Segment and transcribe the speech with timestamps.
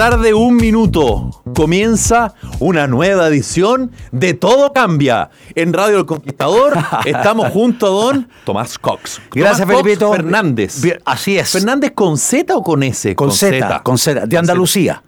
[0.00, 1.42] tarde, un minuto.
[1.54, 5.28] Comienza una nueva edición de Todo Cambia.
[5.54, 6.72] En Radio El Conquistador
[7.04, 9.20] estamos junto a don Tomás Cox.
[9.30, 10.12] Gracias, Tomás Cox Felipito.
[10.12, 10.80] Fernández.
[10.80, 11.50] Bien, así es.
[11.50, 13.14] ¿Fernández con Z o con S?
[13.14, 15.02] Con Z, con Z, de Andalucía.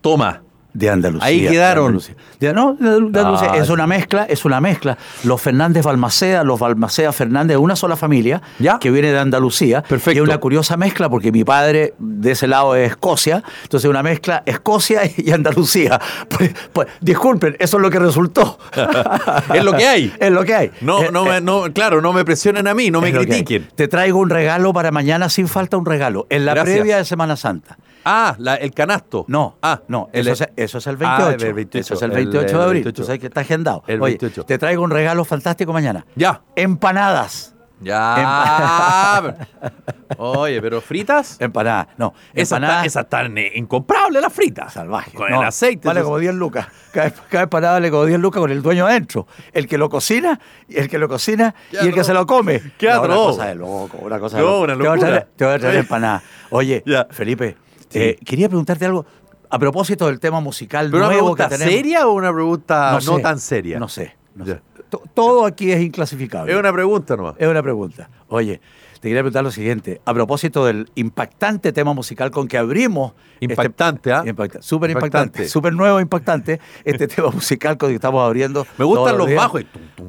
[0.00, 0.40] Toma.
[0.72, 1.26] De Andalucía.
[1.26, 1.84] Ahí quedaron.
[1.84, 2.14] de Andalucía.
[2.38, 3.50] De- no, de, de Andalucía.
[3.52, 3.56] Ah.
[3.58, 4.96] Es una mezcla, es una mezcla.
[5.24, 8.78] Los Fernández Balmaceda, los Balmaceda Fernández, una sola familia Ya.
[8.78, 9.82] que viene de Andalucía.
[9.82, 10.12] Perfecto.
[10.12, 13.42] Y es una curiosa mezcla porque mi padre de ese lado es Escocia.
[13.64, 16.00] Entonces una mezcla Escocia y Andalucía.
[16.28, 18.58] Pues, pues, disculpen, eso es lo que resultó.
[19.54, 20.12] Es lo que hay.
[20.18, 20.70] es lo que hay.
[20.80, 23.16] No, Eh, no, me- eh, no, claro, no me presionen a mí, no me es
[23.16, 23.68] critiquen.
[23.74, 26.26] Te traigo un regalo para mañana sin falta un regalo.
[26.30, 26.76] En la Gracias.
[26.76, 27.76] previa de Semana Santa.
[28.04, 29.24] Ah, la- el canasto.
[29.28, 31.46] No, Ah, no, el- eso, es, eso es el Ah, 28.
[31.46, 32.82] el 28, Eso es el el- 28 el de abril.
[32.84, 33.02] 28.
[33.02, 33.82] Tú sabes que está agendado.
[33.86, 34.44] El Oye, 28.
[34.44, 36.04] te traigo un regalo fantástico mañana.
[36.16, 36.42] Ya.
[36.56, 37.54] Empanadas.
[37.82, 39.36] Ya.
[40.18, 41.40] Oye, pero fritas.
[41.40, 41.86] Empanadas.
[41.96, 44.72] No, empanadas están eh, incomprables las fritas.
[44.74, 45.14] salvajes.
[45.14, 45.88] Con No, el aceite.
[45.88, 46.66] Vale como 10 lucas.
[46.92, 49.26] Cada, cada empanada vale como 10 lucas con el dueño adentro.
[49.52, 52.60] El que lo cocina, el que lo cocina y el que se lo come.
[52.76, 53.26] Qué No, Una atroz.
[53.36, 54.60] cosa de loco, una cosa de loco.
[54.60, 56.22] una Te voy a traer- Te voy a traer empanadas.
[56.50, 57.06] Oye, Ya.
[57.10, 57.56] Felipe,
[57.90, 57.98] Sí.
[57.98, 59.04] eh, quería preguntarte algo
[59.50, 61.74] a propósito del tema musical ¿Pero una nuevo pregunta que tenemos.
[61.74, 63.78] seria o una pregunta no, sé, tan seria?
[63.78, 64.16] No sé.
[64.34, 64.60] no sé.
[64.88, 66.52] To- Todo aquí es inclasificable.
[66.52, 67.34] Es una pregunta nomás.
[67.38, 68.08] Es una pregunta.
[68.28, 68.60] Oye,
[68.94, 70.00] te quería preguntar lo siguiente.
[70.04, 73.12] A propósito del impactante tema musical con que abrimos.
[73.40, 74.22] Impactante, ¿ah?
[74.26, 75.48] Impacta- Súper impactante.
[75.48, 76.60] Súper nuevo, impactante.
[76.84, 78.66] Este tema musical con que estamos abriendo.
[78.78, 79.38] Me gustan los días.
[79.38, 79.64] bajos.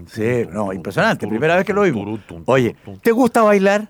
[0.07, 1.27] Sí, no, impresionante.
[1.27, 1.83] Primera vez que lo
[2.27, 2.75] tum, Oye.
[3.01, 3.87] ¿te gusta bailar?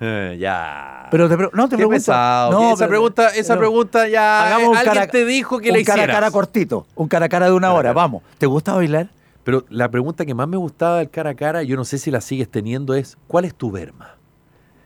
[0.00, 1.08] Eh, ya.
[1.10, 1.96] Pero te no te Qué pregunto.
[1.96, 2.50] pesado.
[2.52, 3.60] No, esa pero- pregunta, esa no.
[3.60, 4.46] pregunta ya.
[4.46, 6.16] Hagamos eh, un alguien cara- te dijo que un la cara a hicieras.
[6.16, 6.86] cara cortito.
[6.94, 7.88] Un cara a cara de una Cara hora.
[7.90, 7.92] cara.
[7.94, 8.22] Vamos.
[8.38, 9.08] ¿Te gusta bailar?
[9.44, 12.10] Pero la pregunta que más me gustaba del cara a cara, yo no sé si
[12.10, 14.14] la sigues teniendo, es: ¿cuál es tu verma?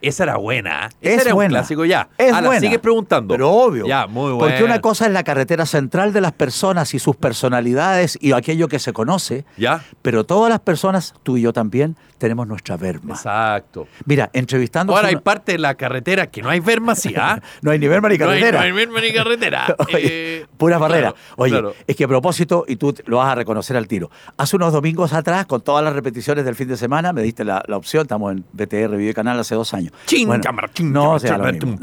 [0.09, 0.87] Esa era buena.
[0.87, 0.89] ¿eh?
[1.01, 1.49] Ese Es era buena.
[1.49, 2.09] un clásico ya.
[2.19, 2.61] Es buena.
[2.61, 3.35] sigues preguntando.
[3.35, 3.87] Pero obvio.
[3.87, 4.39] Ya, muy bueno.
[4.39, 8.69] Porque una cosa es la carretera central de las personas y sus personalidades y aquello
[8.69, 9.45] que se conoce.
[9.57, 9.83] Ya.
[10.03, 13.15] Pero todas las personas, tú y yo también, tenemos nuestra verma.
[13.15, 13.87] Exacto.
[14.07, 14.95] Mira, entrevistando.
[14.97, 17.41] Ahora hay parte de la carretera que no hay verma, sí, ¿ah?
[17.63, 18.59] No hay ni verma ni No hay- carretera.
[18.61, 19.77] No hay, verma ni carretera.
[19.95, 21.13] Oye, Eh, Pura barrera.
[21.13, 21.75] claro, Oye, claro.
[21.87, 25.13] es que a propósito, y tú lo vas a reconocer al tiro, hace unos domingos
[25.13, 28.33] atrás, con todas las repeticiones del fin de semana, me diste la, la opción, estamos
[28.33, 29.93] en BTR Video Canal hace dos años.
[30.07, 31.79] Chin, cámara, chin, no, sea, mismo.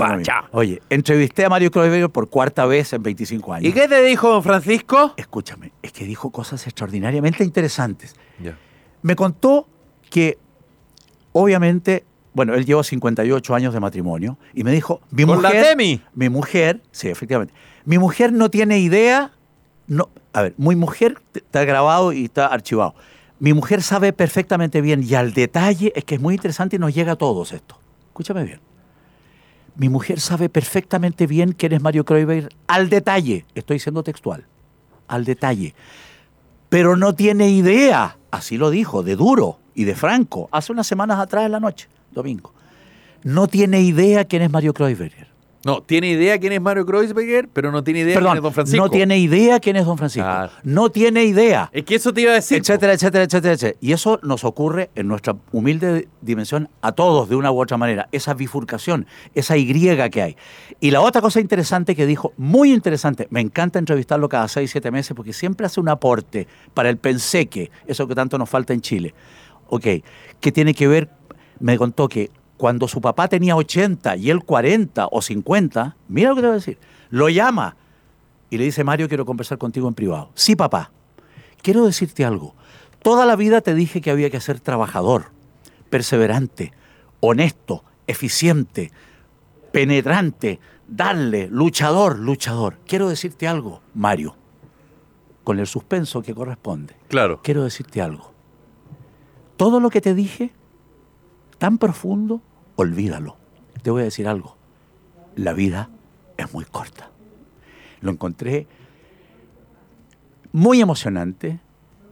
[0.51, 3.69] Oye, entrevisté a Mario Kreuzberger por cuarta vez en 25 años.
[3.69, 5.13] ¿Y qué te dijo don Francisco?
[5.17, 8.16] Escúchame, es que dijo cosas extraordinariamente interesantes.
[8.41, 8.57] Ya.
[9.01, 9.67] Me contó
[10.09, 10.38] que,
[11.31, 15.66] obviamente, bueno, él lleva 58 años de matrimonio y me dijo, mi ¿Con la mujer,
[15.66, 16.01] Demi?
[16.13, 17.53] mi mujer, sí, efectivamente,
[17.85, 19.31] mi mujer no tiene idea,
[19.88, 22.95] no, a ver, mi mujer está grabado y está archivado.
[23.39, 26.94] Mi mujer sabe perfectamente bien y al detalle, es que es muy interesante y nos
[26.94, 27.81] llega a todos esto.
[28.21, 28.59] Escúchame bien.
[29.75, 34.45] Mi mujer sabe perfectamente bien quién es Mario Kreuzberger al detalle, estoy siendo textual,
[35.07, 35.73] al detalle
[36.71, 41.19] pero no tiene idea, así lo dijo, de duro y de franco, hace unas semanas
[41.19, 42.53] atrás en la noche, domingo.
[43.23, 45.27] No tiene idea quién es Mario Kreuzberger.
[45.63, 48.53] No, tiene idea quién es Mario Kreuzberger, pero no tiene idea quién Perdón, es don
[48.53, 48.83] Francisco.
[48.83, 50.27] no tiene idea quién es don Francisco.
[50.27, 50.49] Ah.
[50.63, 51.69] No tiene idea.
[51.72, 52.57] Es que eso te iba a decir.
[52.57, 53.77] etcétera, etcétera, etcétera, etcétera.
[53.79, 58.09] Y eso nos ocurre en nuestra humilde dimensión a todos de una u otra manera.
[58.11, 59.05] Esa bifurcación,
[59.35, 59.71] esa Y
[60.09, 60.38] que hay.
[60.79, 64.89] Y la otra cosa interesante que dijo, muy interesante, me encanta entrevistarlo cada seis, siete
[64.89, 68.81] meses porque siempre hace un aporte para el penseque, eso que tanto nos falta en
[68.81, 69.13] Chile.
[69.68, 69.86] Ok,
[70.39, 71.09] que tiene que ver,
[71.59, 72.31] me contó que
[72.62, 76.54] cuando su papá tenía 80 y él 40 o 50, mira lo que te voy
[76.54, 76.78] a decir,
[77.10, 77.75] lo llama
[78.52, 80.30] y le dice, Mario, quiero conversar contigo en privado.
[80.36, 80.92] Sí, papá.
[81.63, 82.54] Quiero decirte algo.
[83.02, 85.31] Toda la vida te dije que había que ser trabajador,
[85.90, 86.72] perseverante,
[87.19, 88.92] honesto, eficiente,
[89.72, 92.78] penetrante, darle, luchador, luchador.
[92.86, 94.36] Quiero decirte algo, Mario,
[95.44, 96.94] con el suspenso que corresponde.
[97.08, 97.40] Claro.
[97.42, 98.34] Quiero decirte algo.
[99.58, 100.54] Todo lo que te dije,
[101.58, 102.44] tan profundo,
[102.75, 103.38] olvídalo.
[103.81, 104.57] Te voy a decir algo.
[105.35, 105.89] La vida
[106.38, 107.09] es muy corta.
[108.01, 108.68] Lo encontré
[110.51, 111.59] muy emocionante,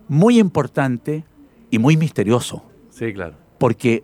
[0.07, 1.23] muy importante
[1.69, 2.63] y muy misterioso.
[2.89, 3.35] Sí, claro.
[3.57, 4.03] Porque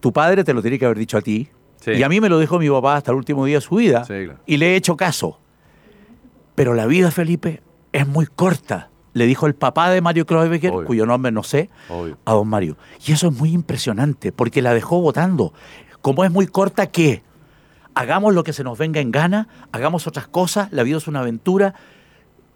[0.00, 1.48] tu padre te lo tiene que haber dicho a ti.
[1.80, 1.92] Sí.
[1.92, 4.04] Y a mí me lo dijo mi papá hasta el último día de su vida.
[4.04, 4.38] Sí, claro.
[4.46, 5.38] Y le he hecho caso.
[6.54, 7.62] Pero la vida, Felipe,
[7.92, 8.90] es muy corta.
[9.14, 10.86] Le dijo el papá de Mario Kreuzberger, Obvio.
[10.86, 12.16] cuyo nombre no sé, Obvio.
[12.24, 12.76] a don Mario.
[13.06, 15.52] Y eso es muy impresionante, porque la dejó votando.
[16.00, 17.22] Como es muy corta, ¿qué?
[17.94, 21.20] Hagamos lo que se nos venga en gana, hagamos otras cosas, la vida es una
[21.20, 21.74] aventura.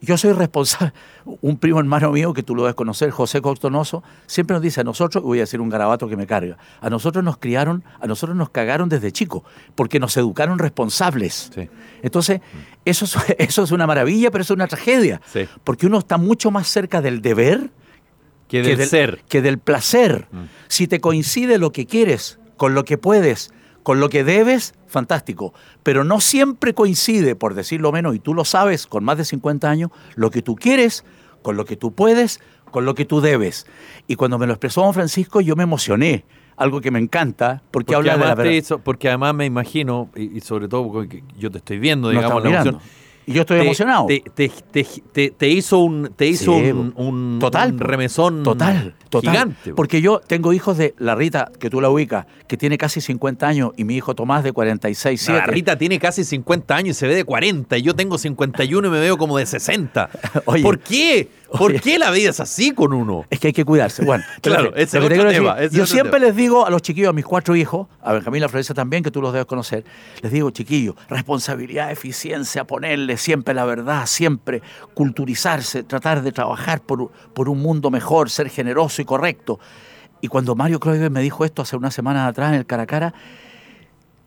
[0.01, 0.93] Yo soy responsable.
[1.41, 4.85] Un primo hermano mío, que tú lo debes conocer, José Coctonoso, siempre nos dice a
[4.85, 8.37] nosotros, voy a decir un garabato que me carga, a nosotros nos criaron, a nosotros
[8.37, 9.43] nos cagaron desde chicos,
[9.75, 11.51] porque nos educaron responsables.
[11.55, 11.69] Sí.
[12.03, 12.41] Entonces,
[12.85, 15.21] eso es, eso es una maravilla, pero eso es una tragedia.
[15.33, 15.49] Sí.
[15.65, 17.71] Porque uno está mucho más cerca del deber
[18.49, 19.23] Que del ser.
[19.29, 20.29] que del placer.
[20.31, 20.43] Mm.
[20.69, 23.51] Si te coincide lo que quieres con lo que puedes,
[23.87, 25.55] con lo que debes, fantástico.
[25.85, 29.71] Pero no siempre coincide, por decirlo menos, y tú lo sabes con más de 50
[29.71, 31.05] años, lo que tú quieres,
[31.43, 32.41] con lo que tú puedes,
[32.73, 33.65] con lo que tú debes.
[34.09, 36.25] Y cuando me lo expresó don Francisco, yo me emocioné.
[36.57, 38.51] Algo que me encanta, porque, Porque habla de la verdad.
[38.51, 42.43] hizo- porque además me imagino, y, y sobre todo porque yo te estoy viendo, digamos,
[42.43, 42.83] la emoción.
[43.27, 44.07] Y yo estoy te- emocionado.
[44.07, 44.23] Te,
[45.13, 49.31] te- te- hizo un, te hizo Sí, un, un- total, un remesón Total, total.
[49.33, 49.71] gigante.
[49.71, 49.77] po.
[49.77, 53.47] Porque yo tengo hijos de la Rita, que tú la ubicas, que tiene casi 50
[53.49, 55.41] años, y mi hijo Tomás de 46, 7.
[55.41, 57.77] La Rita tiene casi 50 años y se ve de 40.
[57.79, 60.09] Y yo tengo 51 y me veo como de 60.
[60.45, 60.63] Oye.
[60.63, 61.29] ¿Por qué?
[61.51, 61.81] ¿Por Oye.
[61.81, 63.25] qué la vida es así con uno?
[63.31, 64.05] Es que hay que cuidarse.
[64.05, 66.27] Bueno, Claro, ese es otro quiero tema, decir, ese es yo otro siempre tema.
[66.27, 69.11] les digo a los chiquillos, a mis cuatro hijos, a Benjamín La Florencia también, que
[69.13, 69.85] tú los debes conocer,
[70.23, 74.61] les digo, chiquillos, responsabilidad, eficiencia, ponerle siempre la verdad, siempre
[74.95, 79.61] culturizarse, tratar de trabajar por, por un mundo mejor, ser generoso y correcto.
[80.21, 83.15] Y cuando Mario Kreuzberg me dijo esto hace unas semanas atrás en el Caracara,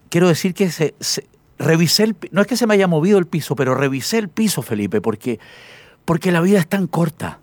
[0.09, 1.27] quiero decir que se, se-
[1.57, 4.61] revisé el, no es que se me haya movido el piso, pero revisé el piso,
[4.61, 5.39] Felipe, porque,
[6.05, 7.39] porque la vida es tan corta.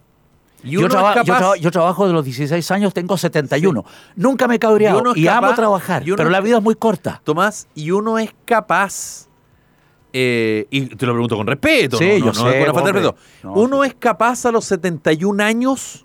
[0.65, 3.85] Y Yo, traba- yo yo trabajo de los 16 años, tengo 71.
[4.17, 7.21] Nunca me he cabreado Y y amo trabajar, y pero la vida es muy corta.
[7.23, 9.29] Tomás, y uno es capaz,
[10.13, 12.63] eh, y te lo pregunto con respeto, Sí, no, no- yo no sé, es con
[12.65, 13.03] una falta de hombre.
[13.03, 13.49] respeto.
[13.49, 13.89] No, uno sí.
[13.91, 16.05] es capaz a los 71 años,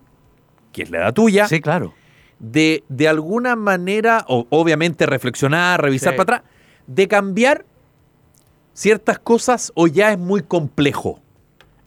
[0.74, 1.94] que es la edad tuya, Sí, claro.
[2.38, 6.18] de, de alguna manera, o, obviamente reflexionar, revisar Sí.
[6.18, 6.52] para atrás,
[6.86, 7.66] de cambiar
[8.74, 11.20] ciertas cosas o ya es muy complejo.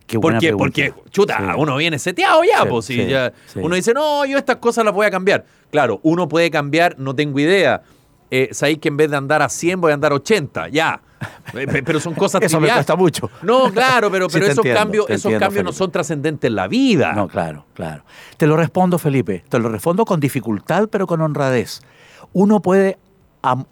[0.06, 0.64] Qué buena Porque, pregunta.
[0.94, 1.44] porque, chuta, Sí.
[1.56, 4.84] uno viene seteado ya, Sí, pues, si sí, ya- uno dice, no, yo estas cosas
[4.84, 5.44] las voy a cambiar.
[5.70, 7.82] Claro, uno puede cambiar, no tengo idea.
[8.30, 11.00] Eh, sabéis que en vez de andar a 100 voy a andar a 80, ya.
[11.54, 12.84] Eh, pe- Pero son cosas Eso me triviales.
[12.84, 13.30] cuesta mucho.
[13.42, 16.68] No, claro, pero, pero esos entiendo, cambios, esos entiendo, cambios no son trascendentes en la
[16.68, 17.12] vida.
[17.14, 18.04] No, claro, claro.
[18.36, 19.42] Te lo respondo, Felipe.
[19.48, 21.80] Te lo respondo con dificultad, pero con honradez.
[22.34, 22.98] Uno puede
[23.40, 23.64] am-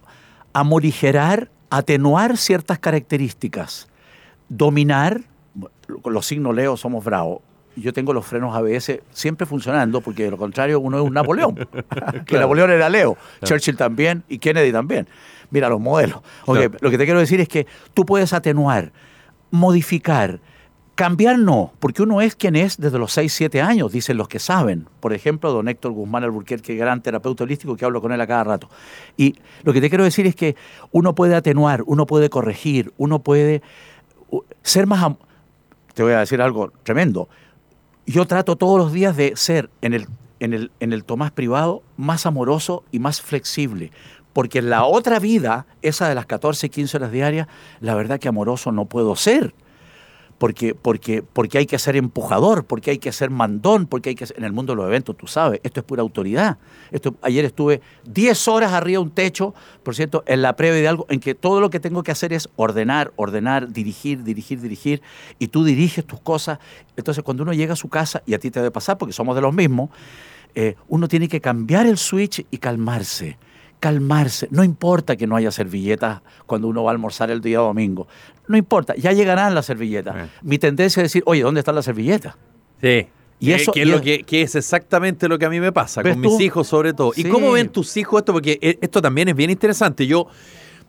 [0.54, 3.88] amorigerar, atenuar ciertas características,
[4.48, 5.22] dominar.
[6.04, 7.40] Los signos Leo somos bravos.
[7.74, 11.54] Yo tengo los frenos ABS siempre funcionando, porque de lo contrario uno es un Napoleón.
[12.26, 15.08] que Napoleón era Leo, Churchill también y Kennedy también.
[15.50, 16.20] Mira los modelos.
[16.44, 16.72] Claro.
[16.80, 18.92] Lo que te quiero decir es que tú puedes atenuar,
[19.50, 20.40] modificar,
[20.94, 24.38] Cambiar no, porque uno es quien es desde los 6, 7 años, dicen los que
[24.38, 24.86] saben.
[25.00, 28.44] Por ejemplo, don Héctor Guzmán Alburquerque, gran terapeuta holístico, que hablo con él a cada
[28.44, 28.68] rato.
[29.16, 30.54] Y lo que te quiero decir es que
[30.90, 33.62] uno puede atenuar, uno puede corregir, uno puede
[34.62, 35.14] ser más...
[35.94, 37.28] Te voy a decir algo tremendo.
[38.06, 40.06] Yo trato todos los días de ser en el,
[40.40, 43.92] en el, en el Tomás privado más amoroso y más flexible.
[44.32, 47.48] Porque en la otra vida, esa de las 14, 15 horas diarias,
[47.80, 49.54] la verdad que amoroso no puedo ser
[50.42, 54.26] porque, porque, porque hay que ser empujador, porque hay que ser mandón, porque hay que
[54.26, 56.58] ser, en el mundo de los eventos, tú sabes, esto es pura autoridad.
[56.90, 60.88] Esto, ayer estuve 10 horas arriba de un techo, por cierto, en la previa de
[60.88, 65.00] algo en que todo lo que tengo que hacer es ordenar, ordenar, dirigir, dirigir, dirigir,
[65.38, 66.58] y tú diriges tus cosas.
[66.96, 69.36] Entonces, cuando uno llega a su casa, y a ti te debe pasar porque somos
[69.36, 69.90] de los mismos,
[70.56, 73.38] eh, uno tiene que cambiar el switch y calmarse
[73.82, 74.46] calmarse.
[74.52, 78.06] No importa que no haya servilletas cuando uno va a almorzar el día domingo.
[78.46, 80.30] No importa, ya llegarán las servilletas.
[80.40, 82.36] Mi tendencia es decir, oye, ¿dónde están las servilletas?
[82.80, 83.08] Sí.
[83.40, 85.58] Y Que- eso- que, es lo es- que, que es exactamente lo que a mí
[85.58, 86.30] me pasa, ¿Ves con tú?
[86.30, 87.10] mis hijos sobre todo.
[87.16, 88.32] ¿Y cómo ven tus hijos esto?
[88.32, 90.06] Porque eh, esto también es bien interesante.
[90.06, 90.28] Yo,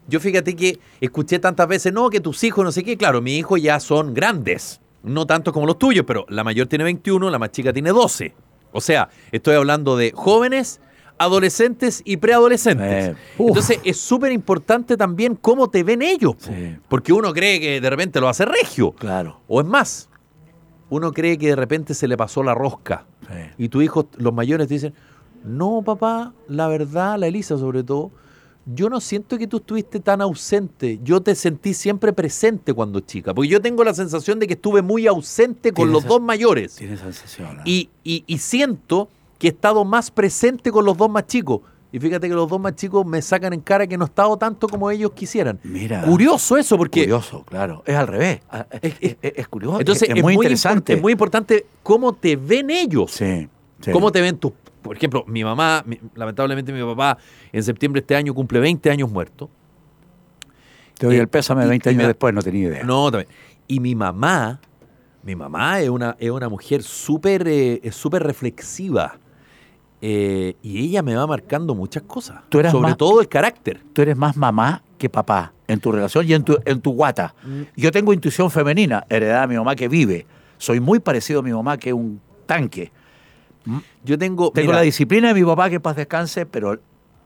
[0.07, 2.95] yo fíjate que escuché tantas veces, no, que tus hijos, no sé qué.
[2.95, 6.83] Claro, mis hijos ya son grandes, no tanto como los tuyos, pero la mayor tiene
[6.83, 8.35] 21, la más chica tiene 12.
[8.71, 10.79] O sea, estoy hablando de jóvenes,
[11.23, 13.09] adolescentes y preadolescentes.
[13.09, 13.15] Eh.
[13.39, 16.35] Entonces es súper importante también cómo te ven ellos.
[16.39, 16.77] Sí.
[16.87, 18.91] Porque uno cree que de repente lo hace regio.
[18.93, 19.39] Claro.
[19.47, 20.09] O es más,
[20.89, 23.05] uno cree que de repente se le pasó la rosca.
[23.21, 23.63] Sí.
[23.65, 24.93] Y tu hijo, los mayores te dicen,
[25.43, 28.11] no, papá, la verdad, la Elisa sobre todo,
[28.65, 30.99] yo no siento que tú estuviste tan ausente.
[31.03, 33.33] Yo te sentí siempre presente cuando chica.
[33.33, 36.75] Porque yo tengo la sensación de que estuve muy ausente con los esa- dos mayores.
[36.75, 37.57] Tiene sensación.
[37.59, 37.63] ¿eh?
[37.65, 39.09] Y, y- y siento
[39.43, 41.59] que he estado más presente con los dos más chicos.
[41.91, 44.37] Y fíjate que los dos más chicos me sacan en cara que no he estado
[44.37, 45.59] tanto como ellos quisieran.
[45.63, 46.01] Mira.
[46.03, 47.83] Curioso eso, porque Curioso, claro.
[47.85, 48.39] Es al revés.
[48.49, 49.79] Ah, Es, es- es- es curioso.
[49.81, 50.93] entonces es, muy interesante.
[50.93, 53.11] es muy importante cómo te ven ellos.
[53.11, 53.49] Sí,
[53.81, 53.91] sí.
[53.91, 54.53] ¿Cómo te ven tus...
[54.81, 57.17] Por ejemplo, mi mamá, mi- lamentablemente mi papá
[57.51, 59.49] en septiembre de este año cumple 20 años muerto.
[60.97, 62.83] Te doy y- el pésame y- 20 y años después, no tenía idea.
[62.85, 63.29] No, también.
[63.67, 64.61] Y mi mamá,
[65.21, 67.81] mi mamá es una, es una mujer súper eh,
[68.13, 69.19] reflexiva.
[70.05, 72.41] Eh, y ella me va marcando muchas cosas.
[72.49, 73.81] Tú eras sobre más- todo el carácter.
[73.93, 77.33] Tú eres más mamá que papá en tu relación y en tu, en tu guata.
[77.45, 77.61] Mm.
[77.77, 80.25] Yo tengo intuición femenina, heredada de mi mamá que vive.
[80.57, 82.91] Soy muy parecido a mi mamá que es un tanque.
[84.03, 84.51] Yo tengo.
[84.51, 86.77] Tengo mira, la disciplina de mi papá que paz descanse, pero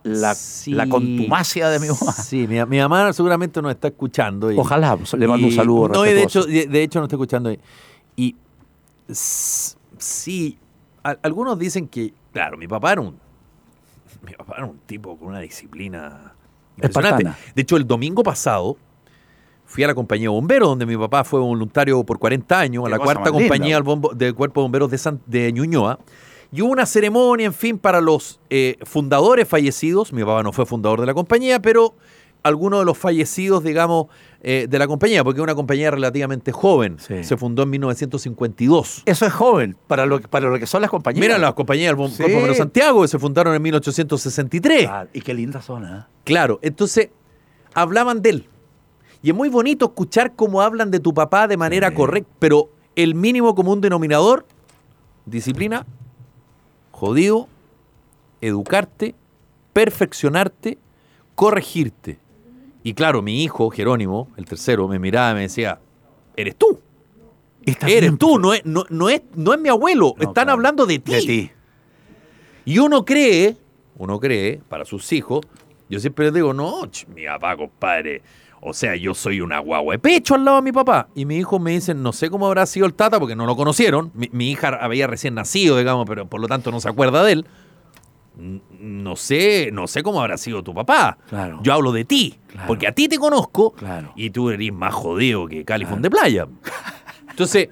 [0.03, 2.11] la, sí, la contumacia de mi mamá.
[2.13, 4.51] Sí, mi, mi mamá seguramente nos está escuchando.
[4.51, 7.07] y- Ojalá, pues, le mando un saludo No, y de hecho, de, de hecho nos
[7.07, 7.51] está escuchando.
[8.15, 8.35] Y,
[9.97, 10.57] sí,
[11.03, 13.17] a- algunos dicen que, claro, mi papá era un.
[14.25, 16.33] Mi papá era un tipo con una disciplina
[16.75, 17.23] impresionante.
[17.23, 17.37] Espartana.
[17.55, 18.77] De hecho, el domingo pasado
[19.65, 22.89] fui a la compañía de bomberos, donde mi papá fue voluntario por 40 años, a
[22.89, 23.79] la cuarta compañía
[24.15, 25.99] del Cuerpo de Bomberos de, San- de Ñuñoa.
[26.51, 30.13] Y hubo una ceremonia, en fin, para los eh, fundadores fallecidos.
[30.13, 31.93] Mi papá no fue fundador de la compañía, pero
[32.43, 34.07] algunos de los fallecidos, digamos,
[34.49, 36.97] eh, de la compañía, porque es una compañía relativamente joven.
[36.99, 37.21] Sí.
[37.25, 39.03] Se fundó en 1952.
[39.05, 41.19] Eso es joven para lo, que- para lo que son las compañías.
[41.19, 42.23] Mira las compañías del Sí.
[42.23, 44.85] Cuerpo Santiago, que se fundaron en 1863.
[44.87, 46.07] Claro, y qué linda zona.
[46.09, 46.13] ¿eh?
[46.23, 47.09] Claro, entonces
[47.73, 48.49] hablaban de él.
[49.21, 51.95] Y es muy bonito escuchar cómo hablan de tu papá de manera Sí.
[51.95, 54.45] correcta, pero el mínimo común denominador,
[55.25, 55.85] disciplina,
[56.91, 57.49] jodido,
[58.39, 59.13] educarte,
[59.73, 60.77] perfeccionarte,
[61.35, 62.17] corregirte.
[62.87, 65.77] Y claro, mi hijo, Jerónimo, el tercero, me miraba y me decía,
[66.37, 66.79] eres tú,
[67.65, 70.45] está eres bien, tú, no es, no, no es, no es mi abuelo, No, están
[70.45, 70.51] claro.
[70.53, 71.11] hablando de ti.
[71.11, 71.51] De ti.
[72.63, 73.57] Y uno cree,
[73.97, 75.41] uno cree, para sus hijos,
[75.89, 78.21] yo siempre les digo, no, ch, mi papá, compadre,
[78.61, 81.09] o sea, yo soy una guagua de pecho al lado de mi papá.
[81.13, 83.57] Y mi hijo me dicen, no sé cómo habrá sido el tata, porque no lo
[83.57, 84.11] conocieron.
[84.13, 87.33] Mi, mi hija había recién nacido, digamos, pero por lo tanto no se acuerda de
[87.33, 87.45] él.
[88.37, 91.17] No sé, no sé cómo habrá sido tu papá.
[91.27, 91.59] Claro.
[91.63, 92.67] Yo hablo de ti, Claro.
[92.67, 94.13] porque a ti te conozco Claro.
[94.15, 96.47] y tú eres más jodido que Califón de playa.
[97.29, 97.69] Entonces,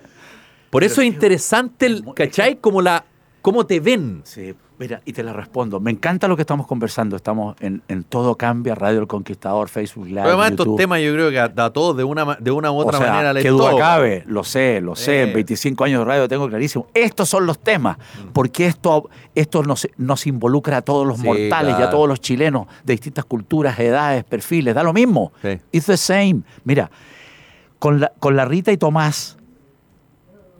[0.71, 2.55] por eso es interesante el, ¿cachai?
[2.55, 3.05] Como la,
[3.41, 4.21] cómo te ven.
[4.23, 5.79] Sí, mira, y te la respondo.
[5.79, 7.15] Me encanta lo que estamos conversando.
[7.15, 10.21] Estamos en, en Todo Cambia, Radio El Conquistador, Facebook Live.
[10.21, 12.77] Pero además estos temas yo creo que a, a todos de una, de una u
[12.77, 15.23] otra o sea, manera les que duda cabe, lo sé, lo sé, Eh.
[15.23, 16.87] en 25 años de radio lo tengo clarísimo.
[16.93, 17.97] Estos son los temas,
[18.33, 21.91] porque esto, esto nos, nos involucra a todos los Sí, mortales y a claro.
[21.91, 25.31] todos los chilenos de distintas culturas, edades, perfiles, da lo mismo.
[25.41, 25.59] Sí.
[25.71, 26.41] It's the same.
[26.63, 26.89] Mira,
[27.79, 29.37] con la, con la Rita y Tomás,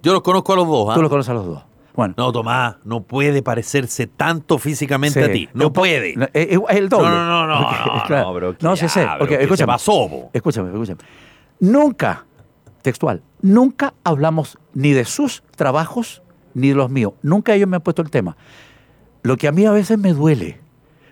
[0.04, 0.88] Yo los conozco a los dos.
[0.90, 0.94] ¿ah?
[0.96, 1.64] tú los conoces a los dos.
[1.96, 5.50] Bueno, No, Tomás, no puede parecerse tanto físicamente sí, a ti.
[5.54, 6.16] No puede.
[6.16, 7.10] no, Es, es el doble.
[7.10, 9.00] No, no, no, no, Porque, no, claro, no, pero No, ya, sé.
[9.02, 10.10] pero Porque, ¿qué te escúchame, pasó?
[10.34, 11.00] Escúchame, escúchame.
[11.60, 12.26] Nunca,
[12.82, 16.22] textual, nunca hablamos ni de sus trabajos
[16.54, 17.14] ni de los míos.
[17.22, 18.36] Nunca ellos me han puesto el tema.
[19.24, 20.60] Lo que a mí a veces me duele,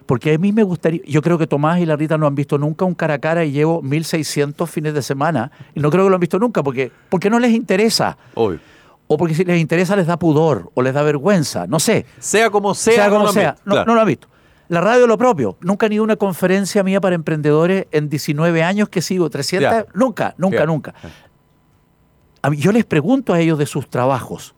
[0.05, 2.57] porque a mí me gustaría, yo creo que Tomás y la Rita no han visto
[2.57, 6.09] nunca un cara a cara y llevo 1600 fines de semana y no creo que
[6.09, 8.17] lo han visto nunca porque, porque no les interesa.
[8.35, 8.59] Obvio.
[9.07, 12.49] O porque si les interesa les da pudor o les da vergüenza, no sé Sea
[12.49, 13.55] como sea, sea no como lo sea.
[13.65, 13.87] No, Claro.
[13.87, 14.27] no lo ha visto.
[14.69, 15.57] La radio lo propio.
[15.61, 19.69] Nunca han ido a una conferencia mía para emprendedores en 19 años que sigo, 300.
[19.71, 19.85] Ya.
[19.93, 20.93] Nunca, nunca, nunca.
[22.41, 24.55] A mí- yo les pregunto a ellos de sus trabajos,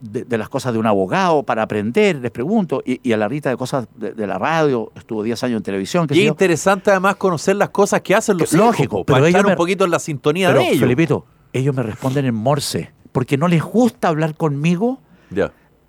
[0.00, 2.82] de, de las cosas de un abogado para aprender, les pregunto.
[2.84, 5.62] Y, y a la Rita de cosas de, de la radio, estuvo 10 años en
[5.62, 6.06] televisión.
[6.10, 9.28] Y es interesante además conocer las cosas que hacen los Que- hijos, lógico, pero para
[9.28, 10.80] ellos me- un poquito en la sintonía Pero, de ellos.
[10.80, 14.98] Felipito, ellos me responden en morse, porque no les gusta hablar conmigo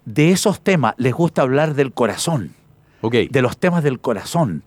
[0.06, 2.54] de esos temas, les gusta hablar del corazón.
[3.02, 4.64] De los temas del corazón.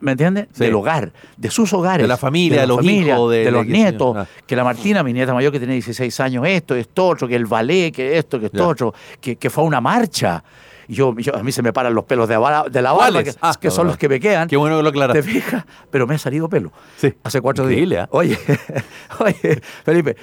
[0.00, 0.48] ¿Me entiendes?
[0.52, 0.64] Sí.
[0.64, 2.04] Del hogar, de sus hogares.
[2.04, 4.16] De la familia, de los familia, hijos, de- de, de los nietos.
[4.18, 4.26] Ah.
[4.46, 7.46] Que la Martina, mi nieta mayor que tiene 16 años, esto, esto, otro, que el
[7.46, 10.42] ballet, que esto, que esto, otro, que, que fue a una marcha.
[10.88, 13.54] Yo, yo- a mí se me paran los pelos de, la- de la barba, Ah,
[13.58, 14.46] que son los que me quedan.
[14.48, 15.22] Qué bueno que lo ¿Te aclaraste.
[15.22, 15.64] fijas?
[15.90, 16.72] Pero me ha salido pelo.
[16.98, 17.14] Sí.
[17.22, 18.08] Hace cuatro Increíble, días.
[18.12, 18.16] ¿ah?
[18.16, 18.38] Oye,
[19.20, 20.16] oye, Felipe,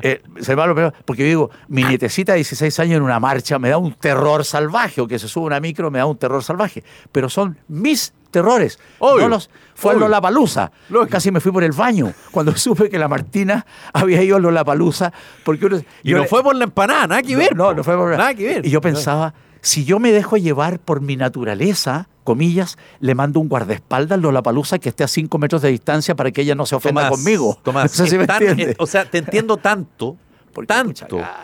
[0.00, 3.02] eh, se me va lo peor, porque yo digo, mi nietecita de 16 años en
[3.02, 5.98] una marcha me da un terror salvaje, o que se sube a una micro me
[5.98, 6.82] da un terror salvaje.
[7.12, 8.78] Pero son mis terrores.
[8.98, 10.04] Obvio, No los, fue obvio.
[10.04, 10.70] a Lollapalooza.
[10.90, 11.10] Lógico.
[11.10, 15.12] Casi me fui por el baño cuando supe que la Martina había ido a Lollapalooza.
[15.44, 17.56] Porque uno, Y yo no le- fue por la empanada, nada que ver.
[17.56, 17.74] no, po.
[17.74, 18.66] no fue por Nada que ver.
[18.66, 23.48] Y yo pensaba, si yo me dejo llevar por mi naturaleza, comillas, le mando un
[23.48, 27.02] guardaespaldas Lollapalooza que esté a cinco metros de distancia para que ella no se ofenda
[27.02, 27.58] Tomás, conmigo.
[27.62, 28.72] Tomás, No sé si me es tan- entiende.
[28.72, 30.16] es- o sea, te entiendo tanto,
[30.52, 31.34] Porque, tanto, pucha,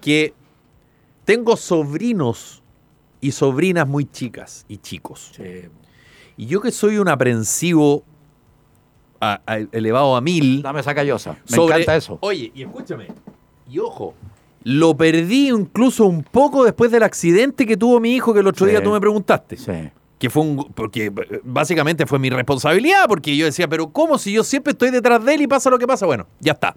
[0.00, 0.34] que
[1.24, 2.62] tengo sobrinos
[3.20, 5.32] y sobrinas muy chicas y chicos.
[5.36, 5.42] sí.
[6.38, 8.04] Y yo que soy un aprensivo
[9.20, 10.60] a- a- elevado a mil.
[10.60, 11.36] Dame esa callosa.
[11.48, 12.18] Me sobre- encanta eso.
[12.20, 13.06] Oye, y escúchame,
[13.70, 14.12] y ojo,
[14.68, 18.66] lo perdí incluso un poco después del accidente que tuvo mi hijo que el otro
[18.66, 18.72] Sí.
[18.72, 19.56] día tú me preguntaste.
[19.56, 19.90] Sí.
[20.18, 20.56] Que fue un.
[20.74, 24.90] Porque eh, básicamente fue mi responsabilidad, porque yo decía, pero ¿cómo si yo siempre estoy
[24.90, 26.04] detrás de él y pasa lo que pasa?
[26.06, 26.74] Bueno, ya está.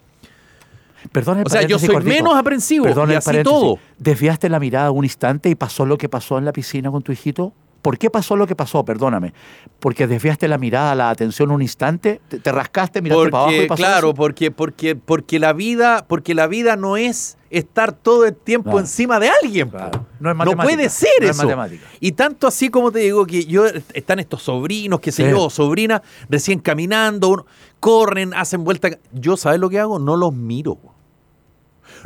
[1.12, 2.14] Perdón el O sea, yo soy cortito.
[2.14, 3.80] menos aprensivo Perdón y el así todo.
[3.98, 7.12] ¿Desviaste la mirada un instante y pasó lo que pasó en la piscina con tu
[7.12, 7.54] hijito?
[7.82, 8.86] ¿Por qué pasó lo que pasó?
[8.86, 9.34] Perdóname.
[9.80, 12.22] ¿Porque desviaste la mirada, la atención un instante?
[12.28, 14.14] ¿Te, te rascaste, miraste para abajo y pasó claro, eso?
[14.16, 19.20] porque, porque, porque la vida, porque la vida no es estar todo el tiempo encima
[19.20, 19.70] de alguien.
[19.70, 20.06] Claro.
[20.20, 20.64] No es matemática.
[20.76, 21.44] puede ser No es eso.
[21.44, 21.86] matemática.
[22.00, 25.32] y tanto así como te digo que yo están estos sobrinos, qué sé Sí.
[25.32, 27.46] yo, sobrinas recién caminando, uno-
[27.80, 28.90] corren, hacen vuelta.
[29.14, 29.98] Yo, ¿sabes lo que hago?
[30.00, 30.78] No los miro.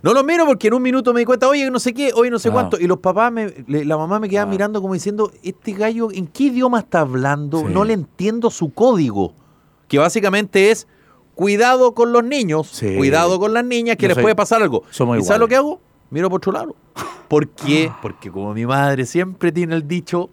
[0.02, 2.32] No los miro porque en un minuto me di cuenta, oye, no sé qué, oye,
[2.32, 2.80] no sé cuánto.
[2.80, 4.46] Y los papás, me- la mamá me queda Ah.
[4.48, 7.60] mirando como diciendo, este gallo, ¿en qué idioma está hablando?
[7.60, 7.66] Sí.
[7.70, 9.34] No le entiendo su código.
[9.88, 10.88] Que básicamente es,
[11.36, 12.96] cuidado con los niños, Sí.
[12.98, 14.84] cuidado con las niñas, que les soy- puede pasar algo.
[14.90, 15.80] somos ¿Y sabes lo que hago?
[16.10, 16.76] Miro por otro lado.
[17.28, 17.92] ¿Por qué?
[18.02, 20.30] Porque como mi madre siempre tiene el dicho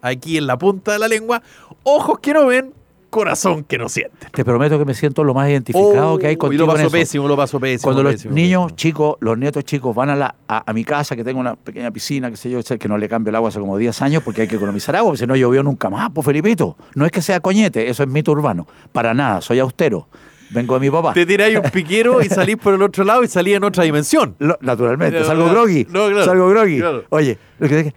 [0.00, 1.42] aquí en la punta de la lengua,
[1.82, 2.72] ojos que no ven,
[3.10, 4.28] corazón que no siente.
[4.32, 6.82] Te prometo que me siento lo más identificado que hay Oh, y contigo lo paso
[6.88, 6.90] eso.
[6.92, 7.82] pésimo, lo paso pésimo.
[7.84, 8.76] Cuando los pésimo, niños pésimo.
[8.76, 11.90] chicos, los nietos chicos van a, la, a, a mi casa, que tengo una pequeña
[11.90, 14.42] piscina, que sé yo, que no le cambio el agua hace como 10 años porque
[14.42, 16.76] hay que economizar agua, porque si no llovió nunca más, pues Felipito.
[16.94, 18.66] No es que sea coñete, eso es mito urbano.
[18.92, 20.06] Para nada, soy austero.
[20.50, 21.12] Vengo de mi papá.
[21.12, 24.34] Te tiráis un piquero y salís por el otro lado y salís en otra dimensión.
[24.38, 25.84] Lo- naturalmente, No, salgo no, groggy.
[25.90, 26.78] no, claro, salgo groggy.
[26.78, 27.04] claro.
[27.10, 27.94] Oye, lo que-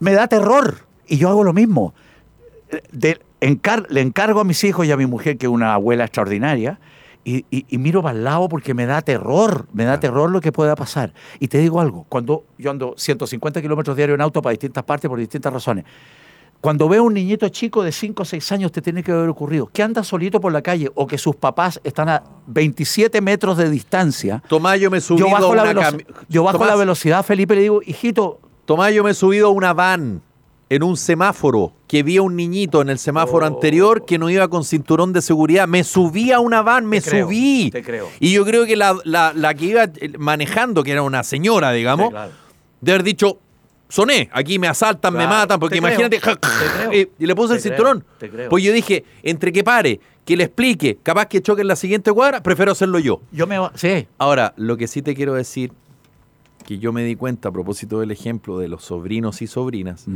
[0.00, 1.94] me da terror y yo hago lo mismo.
[2.92, 6.04] De- encar- le encargo a mis hijos y a mi mujer, que es una abuela
[6.04, 6.78] extraordinaria,
[7.26, 10.40] y, y- y miro para el lado porque me da terror, me da terror lo
[10.42, 11.14] que pueda pasar.
[11.40, 15.08] Y te digo algo, cuando yo ando 150 kilómetros diarios en auto para distintas partes
[15.08, 15.84] por distintas razones,
[16.64, 19.66] cuando veo un niñito chico de 5 o 6 años, te tiene que haber ocurrido
[19.70, 23.68] que anda solito por la calle o que sus papás están a 27 metros de
[23.68, 24.42] distancia.
[24.48, 26.76] Tomás, yo me he subido Yo bajo, a la, una cami- yo bajo Tomás, la
[26.76, 30.22] velocidad, Felipe, y le digo, hijito, Tomás, yo me he subido a una van
[30.70, 33.48] en un semáforo que vi a un niñito en el semáforo Oh.
[33.48, 35.68] anterior que no iba con cinturón de seguridad.
[35.68, 37.70] Me subí a una van, me Te creo, subí.
[37.70, 38.08] te creo.
[38.20, 41.72] Y yo creo que la, la- la que iba eh, manejando, que era una señora,
[41.72, 42.32] digamos, Sí, claro.
[42.80, 43.38] de haber dicho,
[43.94, 46.38] soné, aquí me asaltan, me matan, porque te creo, imagínate, te
[46.78, 48.04] creo, y, y le puse te el creo, cinturón.
[48.18, 48.48] te creo.
[48.50, 52.10] Pues yo dije, entre que pare, que le explique, capaz que choque en la siguiente
[52.12, 53.20] cuadra, prefiero hacerlo yo.
[53.30, 53.56] yo me...
[53.74, 55.70] Sí, Ahora, lo que sí te quiero decir,
[56.66, 60.06] que yo me di cuenta a propósito del ejemplo de los sobrinos y sobrinas,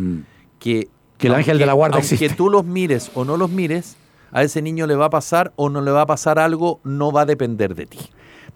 [0.59, 0.88] que,
[1.19, 2.35] Que el ángel de la guarda aunque existe.
[2.37, 3.97] tú los mires o no los mires,
[4.33, 7.12] a ese niño le va a pasar o no le va a pasar algo, no
[7.12, 7.99] va a depender de ti.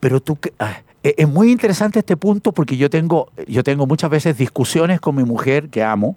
[0.01, 0.37] pero tú...
[0.41, 4.37] que- ah, es es muy interesante este punto porque yo tengo, yo tengo muchas veces
[4.39, 6.17] discusiones con mi mujer, que amo,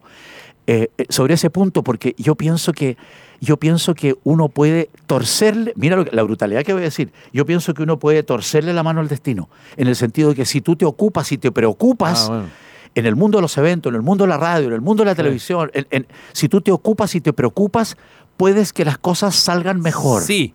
[0.67, 2.97] eh, eh, sobre ese punto, porque yo pienso que
[3.41, 7.11] yo pienso que uno puede torcerle, mira lo que- la brutalidad que voy a decir,
[7.33, 10.45] yo pienso que uno puede torcerle la mano al destino, en el sentido de que
[10.45, 12.45] si tú te ocupas y te preocupas, Ah, bueno.
[12.95, 15.03] en el mundo de los eventos, en el mundo de la radio, en el mundo
[15.03, 17.97] de la televisión, en- en- si tú te ocupas y te preocupas,
[18.37, 20.23] puedes que las cosas salgan mejor.
[20.23, 20.53] Sí,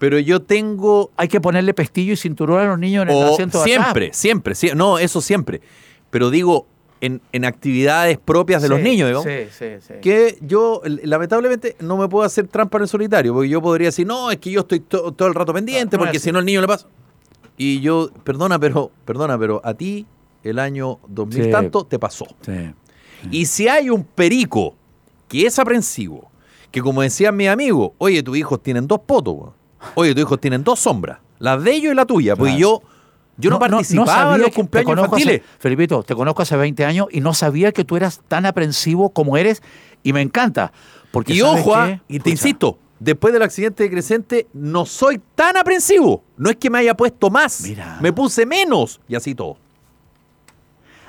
[0.00, 3.32] pero yo tengo Hay que ponerle pestillo y cinturón a los niños en el O
[3.34, 3.84] asiento de atrás.
[3.84, 5.60] siempre, siempre, sí, no, eso siempre.
[6.10, 6.66] Pero digo,
[7.02, 9.94] en, en actividades propias de los niños, digamos, Sí, sí, sí.
[10.02, 14.06] que yo lamentablemente no me puedo hacer trampa en el solitario, porque yo podría decir,
[14.06, 16.38] no, es que yo estoy to- todo el rato pendiente, Ah, no porque si no
[16.40, 16.88] el niño le pasa.
[17.56, 20.06] Y yo, perdona, pero, perdona, pero a ti
[20.42, 21.50] el año 2000 Sí.
[21.50, 22.26] tanto te pasó.
[22.40, 22.72] Sí.
[23.30, 24.74] Y si hay un perico
[25.28, 26.30] que es aprensivo,
[26.70, 29.50] que como decían mis amigos, oye, tus hijos tienen dos potos.
[29.94, 32.60] Oye, tus hijos tienen dos sombras, la de ellos y la tuya, porque Claro.
[32.60, 32.82] yo,
[33.38, 35.56] yo no, participaba en sabía los cumpleaños conozco hace- infantiles.
[35.58, 39.36] Felipito, te conozco hace 20 años y no sabía que tú eras tan aprensivo como
[39.36, 39.62] eres
[40.02, 40.72] y me encanta.
[41.10, 44.84] Porque Y ¿sabes ojo, ah, y te Pucha, insisto, después del accidente de Crescente, no
[44.86, 46.22] soy tan aprensivo.
[46.36, 47.98] No es que me haya puesto más, Mira.
[48.00, 49.56] me puse menos y así todo.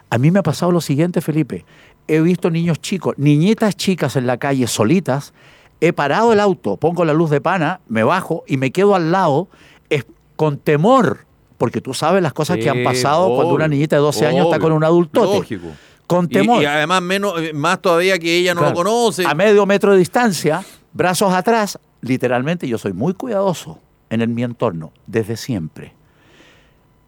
[0.09, 1.65] A mí me ha pasado lo siguiente, Felipe.
[2.07, 5.33] He visto niños chicos, niñitas chicas en la calle solitas.
[5.81, 9.11] He parado el auto, pongo la luz de pana, me bajo y me quedo al
[9.11, 9.47] lado
[9.89, 11.25] es, con temor.
[11.57, 14.59] Porque tú sabes las cosas que han pasado cuando una niñita de 12 años está
[14.59, 15.37] con un adultote.
[15.39, 15.67] Lógico.
[16.07, 16.61] Con temor.
[16.61, 18.75] Y, además, menos, eh, más todavía que ella no Claro.
[18.75, 19.25] lo conoce.
[19.27, 20.63] A medio metro de distancia,
[20.93, 25.93] brazos atrás, literalmente yo soy muy cuidadoso en el- mi entorno, desde siempre.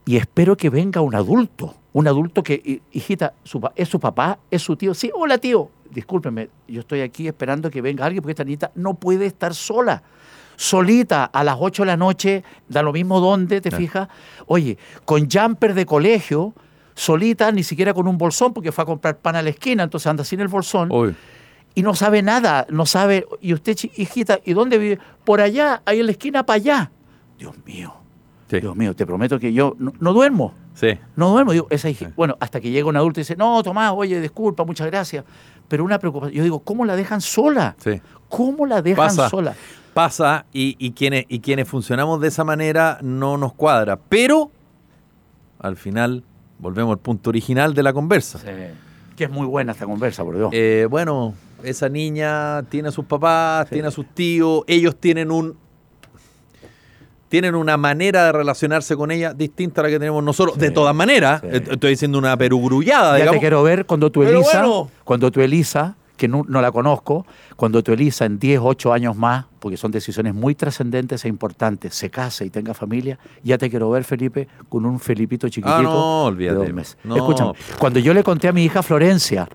[0.05, 4.37] y espero que venga un adulto, un adulto que, hi- hijita, su es su papá,
[4.51, 4.93] es su tío.
[4.93, 8.95] Sí, hola tío, discúlpeme, yo estoy aquí esperando que venga alguien porque esta niñita no
[8.95, 10.03] puede estar sola.
[10.55, 14.07] Solita a las 8 de la noche, da lo mismo dónde, ¿te fijas?
[14.45, 16.53] Oye, con jumper de colegio,
[16.93, 20.07] solita, ni siquiera con un bolsón, porque fue a comprar pan a la esquina, entonces
[20.07, 21.15] anda sin el bolsón Uy.
[21.73, 23.25] y no sabe nada, no sabe.
[23.41, 24.99] Y usted, hijita, ¿y dónde vive?
[25.25, 26.91] Por allá, ahí en la esquina, para allá.
[27.39, 27.95] Dios mío,
[28.49, 28.59] Sí.
[28.59, 30.53] Dios mío, te prometo que yo no, no duermo.
[30.75, 30.99] Sí.
[31.15, 31.53] No duermo.
[31.53, 34.63] Digo, esa hija- Bueno, hasta que llega un adulto y dice, no, Tomás, oye, disculpa,
[34.63, 35.25] muchas gracias.
[35.67, 36.35] Pero una preocupación.
[36.37, 37.75] Yo digo, ¿cómo la dejan sola?
[37.79, 38.01] Sí.
[38.29, 39.29] ¿Cómo la dejan Pasa.
[39.29, 39.55] sola?
[39.93, 43.97] Pasa y, y quienes, y quienes funcionamos de esa manera no nos cuadra.
[43.97, 44.49] Pero
[45.59, 46.23] al final
[46.59, 48.39] volvemos al punto original de la conversa.
[49.15, 50.49] Que es muy buena esta conversa, por Dios.
[50.51, 55.55] Eh, bueno, esa niña tiene a sus papás, tiene a sus tíos, ellos tienen un
[57.33, 60.55] tienen una manera de relacionarse con ella distinta a la que tenemos nosotros.
[60.55, 61.47] De todas maneras, Sí.
[61.71, 63.33] estoy diciendo una perugrullada, ya digamos.
[63.37, 64.91] te quiero ver cuando tu Pero Elisa, bueno.
[65.03, 69.15] cuando tu Elisa, que no, no la conozco, cuando tu Elisa en 10, 8 años
[69.17, 73.67] más, porque son decisiones muy trascendentes e importantes, se case y tenga familia, ya te
[73.67, 75.75] quiero ver, Felipe, con un Felipito chiquitito.
[75.75, 76.57] Ah, no, de olvídate.
[76.59, 76.97] dos meses.
[77.03, 77.15] No.
[77.15, 79.47] Escúchame, cuando yo le conté a mi hija Florencia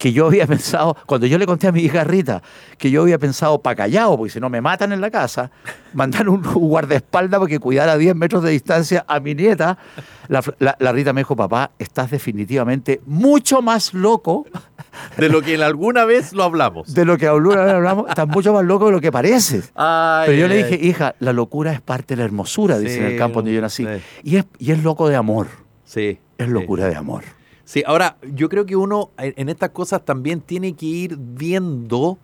[0.00, 2.40] que yo había pensado, cuando yo le conté a mi hija Rita
[2.78, 5.50] que yo había pensado para callado, porque si no me matan en la casa,
[5.92, 9.76] mandar un guardaespaldas para que cuidara a 10 metros de distancia a mi nieta,
[10.28, 14.46] la, la- la Rita me dijo, papá, estás definitivamente mucho más loco
[15.18, 16.94] De lo que alguna vez lo hablamos.
[16.94, 19.70] de lo que alguna vez hablamos, estás mucho más loco de lo que pareces.
[19.74, 23.04] Ay, Pero yo le dije, hija, la locura es parte de la hermosura, dice en
[23.04, 23.84] el Sí, campo donde yo nací.
[23.84, 23.90] sí.
[24.24, 25.46] Y, es, y es loco de amor,
[25.84, 26.18] Sí.
[26.38, 26.52] es sí.
[26.52, 27.22] locura de amor.
[27.70, 32.18] Sí, ahora yo creo que uno en estas cosas también tiene que ir viendo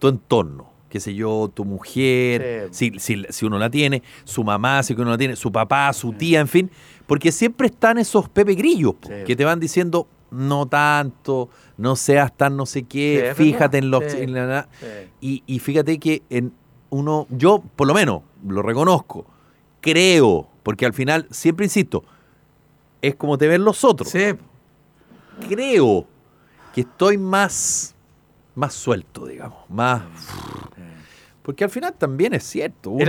[0.00, 0.68] tu entorno.
[0.88, 5.10] Qué sé yo, tu mujer, si, si- si uno la tiene, su mamá, si uno
[5.12, 6.72] la tiene, su papá, su tía, en fin.
[7.06, 9.12] Porque siempre están esos pepe grillos Sí.
[9.24, 14.02] que te van diciendo, no tanto, no seas tan no sé qué, fíjate en los...
[14.14, 14.66] En la-
[15.20, 16.52] y, y fíjate que en
[16.88, 19.24] uno, yo por lo menos lo reconozco,
[19.80, 22.02] creo, porque al final, siempre insisto,
[23.02, 24.10] es como te ven los otros.
[24.10, 24.32] Sí,
[25.40, 26.06] creo
[26.74, 27.94] que estoy más,
[28.54, 30.02] más suelto, digamos, más...
[31.42, 33.04] Porque al final también es cierto, uno,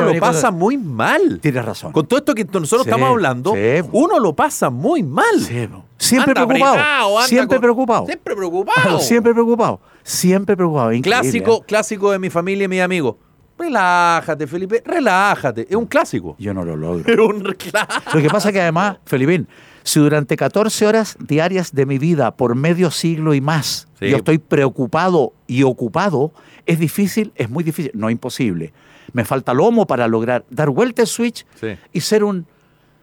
[0.00, 1.38] lo pasa con- muy mal.
[1.40, 1.92] tienes razón.
[1.92, 3.88] Con todo esto que nosotros Sí, estamos hablando, sí.
[3.92, 5.38] uno lo pasa muy mal.
[5.38, 5.68] Sí.
[5.98, 6.72] Siempre Anda preocupado.
[6.74, 8.06] apretado, anda siempre con- preocupado.
[8.06, 8.98] Siempre preocupado.
[9.00, 9.80] Siempre preocupado.
[10.02, 10.90] Siempre preocupado.
[11.02, 11.64] Clásico, ¿eh?
[11.68, 13.16] clásico de mi familia y mis amigos.
[13.56, 15.66] Relájate, Felipe, relájate.
[15.68, 16.34] Es un clásico.
[16.38, 17.04] Yo no lo logro.
[17.12, 18.10] Es un clásico.
[18.14, 19.46] Lo que pasa es que además, Felipín,
[19.84, 24.08] si durante 14 horas diarias de mi vida, por medio siglo y más, Sí.
[24.10, 26.32] yo estoy preocupado y ocupado,
[26.66, 28.72] es difícil, es muy difícil, no imposible.
[29.12, 31.76] Me falta lomo para lograr dar vuelta el switch Sí.
[31.92, 32.46] y ser un,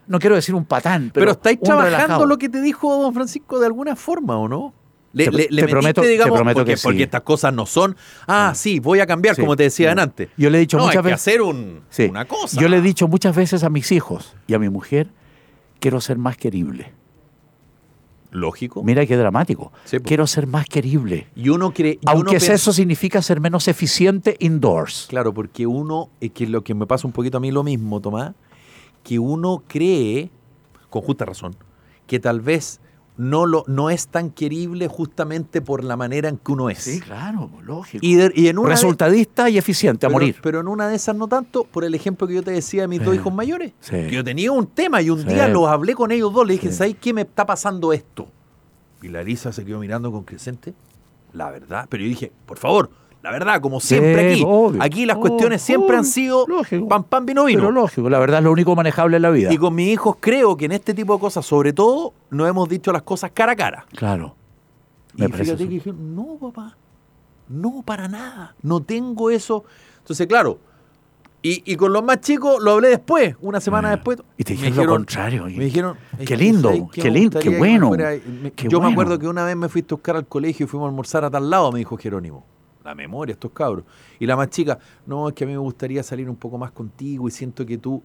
[0.07, 2.25] no quiero decir un patán, pero, Pero, estáis trabajando relajado.
[2.25, 4.73] lo que te dijo don Francisco de alguna forma, ¿o no?
[5.13, 6.83] Le, Te- le- le te metiste, prometo- te prometo porque, que sí.
[6.83, 7.95] porque estas cosas no son,
[8.27, 10.29] ah, sí, voy a cambiar, Sí, como te decía antes.
[10.37, 12.59] Yo le he dicho no, muchas hay que hacer un, una cosa.
[12.59, 15.09] Yo le he dicho muchas veces a mis hijos y a mi mujer,
[15.81, 16.93] quiero ser más querible.
[18.29, 18.81] Lógico.
[18.81, 19.73] Mira qué dramático.
[19.83, 20.05] Sí, po.
[20.05, 21.27] quiero ser más querible.
[21.35, 21.99] Y uno cree...
[21.99, 25.07] y Aunque eso significa ser menos eficiente indoors.
[25.09, 27.99] Claro, porque uno, es que lo que me pasa un poquito a mí lo mismo,
[27.99, 28.33] Tomás,
[29.03, 30.29] que uno cree,
[30.89, 31.57] con justa razón,
[32.07, 32.79] que tal vez
[33.21, 36.79] no, lo, no es tan querible justamente por la manera en que uno es.
[36.79, 38.05] Sí, claro, lógico.
[38.05, 40.35] Y, de- y en una de- Resultadista y eficiente, a pero, morir.
[40.41, 42.87] Pero en una de esas no tanto, por el ejemplo que yo te decía de
[42.87, 43.05] mis Sí.
[43.05, 43.73] dos hijos mayores.
[43.79, 43.91] Sí.
[43.91, 45.27] Que yo tenía un tema y un Sí.
[45.27, 46.77] día los hablé con ellos dos, le dije, Sí.
[46.77, 48.27] ¿sabes qué me está pasando esto?
[49.03, 50.73] Y la Elisa se quedó mirando con crecente.
[51.33, 51.85] La verdad.
[51.89, 52.89] Pero yo dije, por favor,
[53.23, 54.43] la verdad, como siempre Sí, aquí.
[54.47, 54.81] obvio.
[54.81, 56.87] Aquí las Oh, cuestiones siempre han obvio, sido lógico.
[56.87, 57.59] pam, pam, vino, vino.
[57.59, 59.53] Pero lógico, la verdad es lo único manejable en la vida.
[59.53, 62.67] Y con mis hijos creo que en este tipo de cosas, sobre todo, nos hemos
[62.67, 63.85] dicho las cosas cara a cara.
[63.95, 64.35] Claro.
[65.15, 65.69] Y Me parece fíjate eso.
[65.69, 66.75] que dije, no, papá,
[67.49, 69.65] no, para nada, no tengo eso.
[69.99, 70.57] Entonces, claro,
[71.43, 74.19] y, y con los más chicos lo hablé después, una semana Ah, después.
[74.37, 77.57] y te dijeron lo contrario, y- Me dijeron, qué lindo, ¿sabes qué lindo, qué que
[77.57, 78.11] bueno, me fuera-
[78.43, 80.69] me- qué Yo me acuerdo que una vez me fuiste a buscar al colegio y
[80.69, 82.45] fuimos a almorzar a tal lado, me dijo Jerónimo.
[82.83, 83.85] La memoria, estos cabros.
[84.19, 86.71] Y la más chica, no, es que a mí me gustaría salir un poco más
[86.71, 88.01] contigo y siento que tú...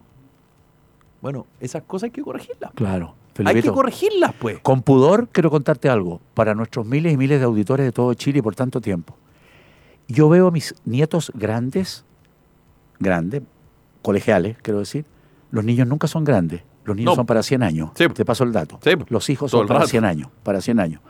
[1.21, 2.71] Bueno, esas cosas hay que corregirlas.
[2.75, 3.15] Claro.
[3.45, 4.59] Hay que corregirlas, pues.
[4.59, 6.21] Con pudor quiero contarte algo.
[6.33, 9.15] Para nuestros miles y miles de auditores de todo Chile y por tanto tiempo.
[10.07, 12.05] Yo veo a mis nietos grandes,
[12.99, 13.41] grandes,
[14.01, 15.05] colegiales, quiero decir.
[15.51, 16.61] Los niños nunca son grandes.
[16.85, 17.15] Los niños No.
[17.15, 17.89] son para 100 años.
[17.95, 18.07] Sí.
[18.09, 18.79] Te paso el dato.
[18.83, 18.91] Sí.
[19.09, 19.89] Los hijos Todo son para rato.
[19.89, 20.29] 100 años.
[20.43, 21.01] Para 100 años.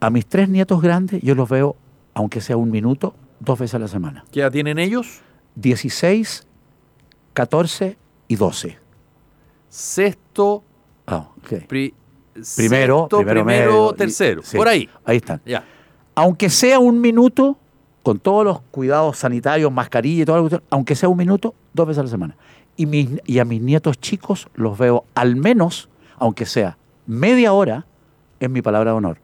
[0.00, 1.76] A mis tres nietos grandes yo los veo,
[2.18, 4.24] aunque sea un minuto, dos veces a la semana.
[4.32, 5.20] ¿Qué edad tienen ellos?
[5.54, 6.48] 16,
[7.32, 8.76] 14 y 12.
[9.68, 10.64] sexto,
[11.06, 11.66] Ah, ok.
[11.68, 11.94] pri-
[12.56, 14.42] Primero, sexto, primero, primero, y- tercero.
[14.42, 14.88] sí, Por ahí.
[15.04, 15.40] Ahí están.
[15.46, 15.64] Ya.
[16.16, 17.56] Aunque sea un minuto,
[18.02, 21.86] con todos los cuidados sanitarios, mascarilla y toda la cuestión, aunque sea un minuto, dos
[21.86, 22.36] veces a la semana.
[22.76, 26.76] Y, mis, y a mis nietos chicos los veo al menos, aunque sea
[27.06, 27.86] media hora,
[28.40, 29.18] es mi palabra de honor,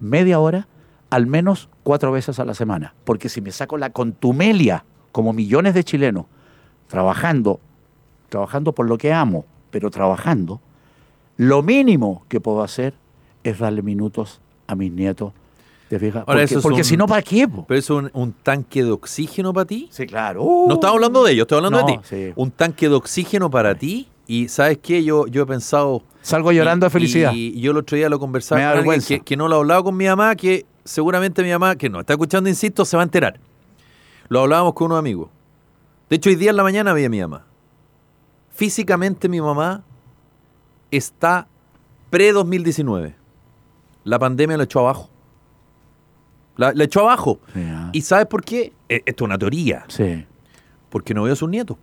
[0.00, 0.66] media hora,
[1.10, 2.94] al menos cuatro veces a la semana.
[3.04, 6.26] Porque si me saco la contumelia, como millones de chilenos,
[6.88, 7.60] trabajando,
[8.28, 10.60] trabajando por lo que amo, pero trabajando,
[11.36, 12.94] lo mínimo que puedo hacer
[13.44, 15.32] es darle minutos a mis nietos.
[15.88, 16.24] ¿Te fijas?
[16.26, 17.48] Ahora, porque si no, ¿para qué?
[17.48, 17.64] po?
[17.66, 19.88] Pero es un, un tanque de oxígeno para ti.
[19.90, 20.44] Sí, claro.
[20.68, 21.98] No estamos hablando de ellos, estoy hablando No, de ti.
[22.04, 22.32] sí.
[22.36, 24.08] Un tanque de oxígeno para ti.
[24.26, 25.02] Y ¿sabes qué?
[25.02, 26.02] Yo, yo he pensado...
[26.20, 27.32] Salgo llorando y- de felicidad.
[27.34, 29.82] Y, yo el otro día lo conversaba Me con alguien que, que no lo hablaba
[29.82, 33.04] con mi mamá, que seguramente mi mamá, que no está escuchando, insisto, se va a
[33.04, 33.38] enterar.
[34.28, 35.28] Lo hablábamos con unos amigos.
[36.08, 37.44] De hecho, hoy día en la mañana vi a mi mamá.
[38.50, 39.82] Físicamente mi mamá
[40.90, 41.46] está
[42.10, 43.14] pre-2019.
[44.04, 45.10] La pandemia lo echó abajo.
[46.56, 47.38] La, la echó abajo.
[47.92, 48.72] ¿Y sabes por qué?
[48.88, 49.84] E- Esto es una teoría.
[49.88, 50.26] Sí.
[50.88, 51.76] Porque no vio a sus nietos.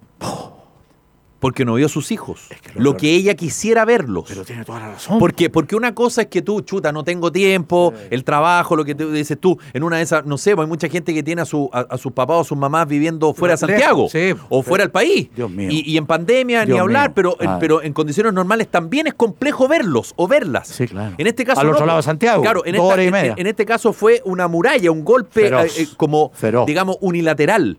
[1.39, 2.47] Porque no vio a sus hijos.
[2.61, 4.25] que lo que ella quisiera verlos.
[4.27, 5.19] Pero tiene toda la razón.
[5.19, 8.95] Porque, porque una cosa es que tú, chuta, no tengo tiempo, el trabajo, lo que
[8.95, 11.45] te dices tú, en una de esas, no sé, hay mucha gente que tiene a,
[11.45, 14.85] su, a, a sus papás o sus mamás viviendo fuera de Santiago sí, o fuera
[14.85, 15.29] del país.
[15.35, 15.69] Dios mío.
[15.71, 17.13] Y, y en pandemia ni hablar, mío.
[17.15, 17.57] pero, en- Ah.
[17.59, 20.69] pero en condiciones normales también es complejo verlos o verlas.
[20.69, 21.15] Sí, claro.
[21.17, 21.61] En este caso.
[21.61, 23.33] Al otro no, lado de Santiago, Claro, en, esta- y media.
[23.37, 25.77] en este caso fue una muralla, un golpe Feroz.
[25.77, 26.65] eh, eh, como, Feroz.
[26.65, 27.77] digamos, unilateral.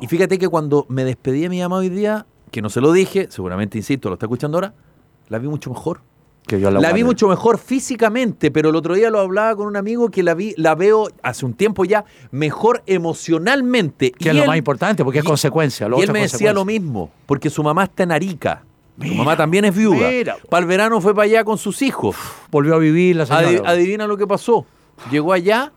[0.00, 2.92] Y fíjate que cuando me despedí de mi mamá hoy día, que no se lo
[2.92, 4.74] dije, seguramente, insisto, lo está escuchando ahora,
[5.28, 6.00] la vi mucho mejor.
[6.46, 9.76] que Dios La, vi mucho mejor físicamente, pero el otro día lo hablaba con un
[9.76, 14.10] amigo que la vi, la veo hace un tiempo ya mejor emocionalmente.
[14.12, 15.88] Que es lo más importante, porque es y- consecuencia.
[15.88, 18.64] lo y él me decía lo mismo, porque su mamá está en Arica.
[19.00, 20.08] su mamá también es viuda.
[20.10, 20.36] mira.
[20.48, 22.16] Para el verano fue para allá con sus hijos.
[22.50, 23.46] Volvió a vivir la señora.
[23.48, 24.66] Adi- adivina lo que pasó.
[25.10, 25.72] Llegó allá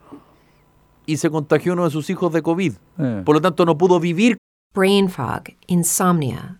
[1.06, 2.74] y se contagió uno de sus hijos de COVID.
[3.00, 3.22] Eh.
[3.24, 4.38] Por lo tanto, no pudo vivir
[4.74, 6.60] brain fog, insomnia,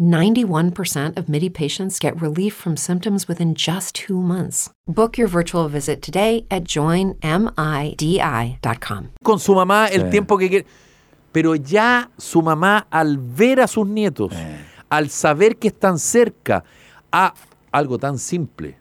[0.00, 4.70] 91% of MIDI patients get relief from symptoms within just two months.
[4.88, 7.18] Book your virtual visit today at joinmidi.com.
[9.22, 10.10] con su mamá el Sí.
[10.10, 10.66] tiempo que quiere.
[11.32, 14.32] Pero ya su mamá, al ver a sus nietos,
[14.88, 16.64] al saber que están cerca,
[17.12, 17.34] a
[17.70, 18.76] algo tan simple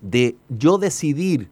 [0.00, 1.50] de yo decidir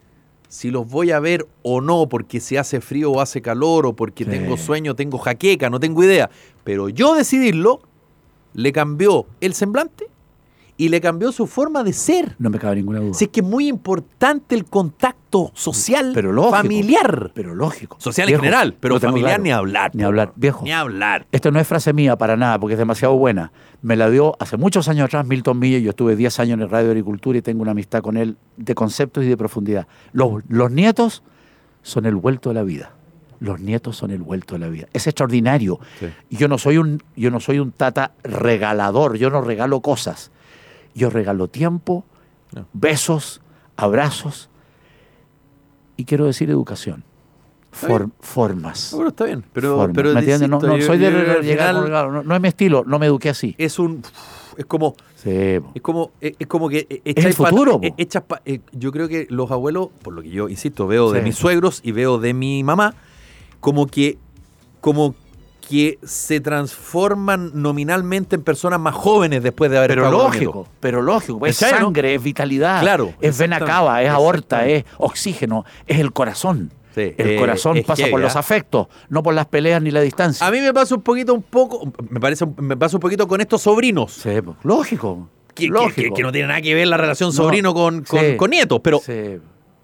[0.48, 3.92] si los voy a ver o no, porque se hace frío o hace calor, o
[3.94, 4.30] porque Sí.
[4.30, 6.30] tengo sueño, tengo jaqueca, no tengo idea.
[6.64, 7.80] Pero yo decidirlo,
[8.56, 10.08] le cambió el semblante
[10.78, 12.36] y le cambió su forma de ser.
[12.38, 13.12] No me cabe ninguna duda.
[13.18, 16.54] Es que es muy importante el contacto social, Pero lógico.
[16.56, 17.32] familiar.
[17.34, 17.96] Pero lógico.
[18.00, 19.42] Social Viejo, en general, pero familiar claro.
[19.42, 19.90] ni hablar.
[19.94, 20.28] Ni hablar.
[20.28, 20.40] weón.
[20.40, 20.64] Viejo.
[20.64, 21.26] Ni hablar.
[21.32, 23.52] Esto no es frase mía para nada, porque es demasiado buena.
[23.82, 25.78] Me la dio hace muchos años atrás Milton Milla.
[25.78, 28.36] Yo estuve 10 años en el Radio de Agricultura y tengo una amistad con él
[28.56, 29.86] de conceptos y de profundidad.
[30.12, 31.22] Los, los nietos
[31.82, 32.95] son el vuelto de la vida.
[33.40, 34.86] Los nietos son el vuelto de la vida.
[34.92, 35.78] Es extraordinario.
[36.00, 36.06] Sí.
[36.30, 39.16] Yo no soy un, yo no soy un tata regalador.
[39.18, 40.30] Yo no regalo cosas.
[40.94, 42.04] Yo regalo tiempo,
[42.54, 42.66] No.
[42.72, 43.40] besos,
[43.76, 44.48] abrazos
[45.96, 47.04] y quiero decir educación.
[47.72, 48.90] For- formas.
[48.92, 49.44] No, pero está bien.
[49.52, 49.94] Pero, Formas.
[49.94, 50.48] pero ¿Me entiendes?
[50.48, 51.10] No, no soy de
[51.42, 53.54] llegar final regalo, no, no es mi estilo, no me eduqué así.
[53.58, 54.02] Es un.
[54.56, 54.94] Es como.
[55.16, 55.58] Sí.
[55.74, 57.94] Es como, es, como que el pa- futuro, eh, po.
[57.98, 61.20] echas pa- eh, yo creo que los abuelos, por lo que yo insisto, veo de
[61.20, 62.94] mis suegros y veo de mi mamá,
[63.60, 64.18] como que,
[64.80, 65.14] como
[65.68, 71.02] que se transforman nominalmente en personas más jóvenes después de haber Pero estado lógico, pero
[71.02, 71.44] lógico.
[71.46, 72.80] Es sangre, es vitalidad.
[72.80, 76.70] Claro, Es vena cava, es aorta, es oxígeno, es el corazón.
[76.94, 80.46] Sí, el eh, corazón pasa por los afectos, no por las peleas ni la distancia.
[80.46, 83.40] A mí me pasa un poquito, un poco, me parece, me pasa un poquito con
[83.42, 84.12] estos sobrinos.
[84.12, 84.30] Sí,
[84.62, 85.28] lógico.
[85.52, 85.94] Que, lógico.
[85.94, 88.50] que- que no tiene nada que ver la relación No, sobrino con, con, sí, con
[88.50, 89.38] nietos, pero sí.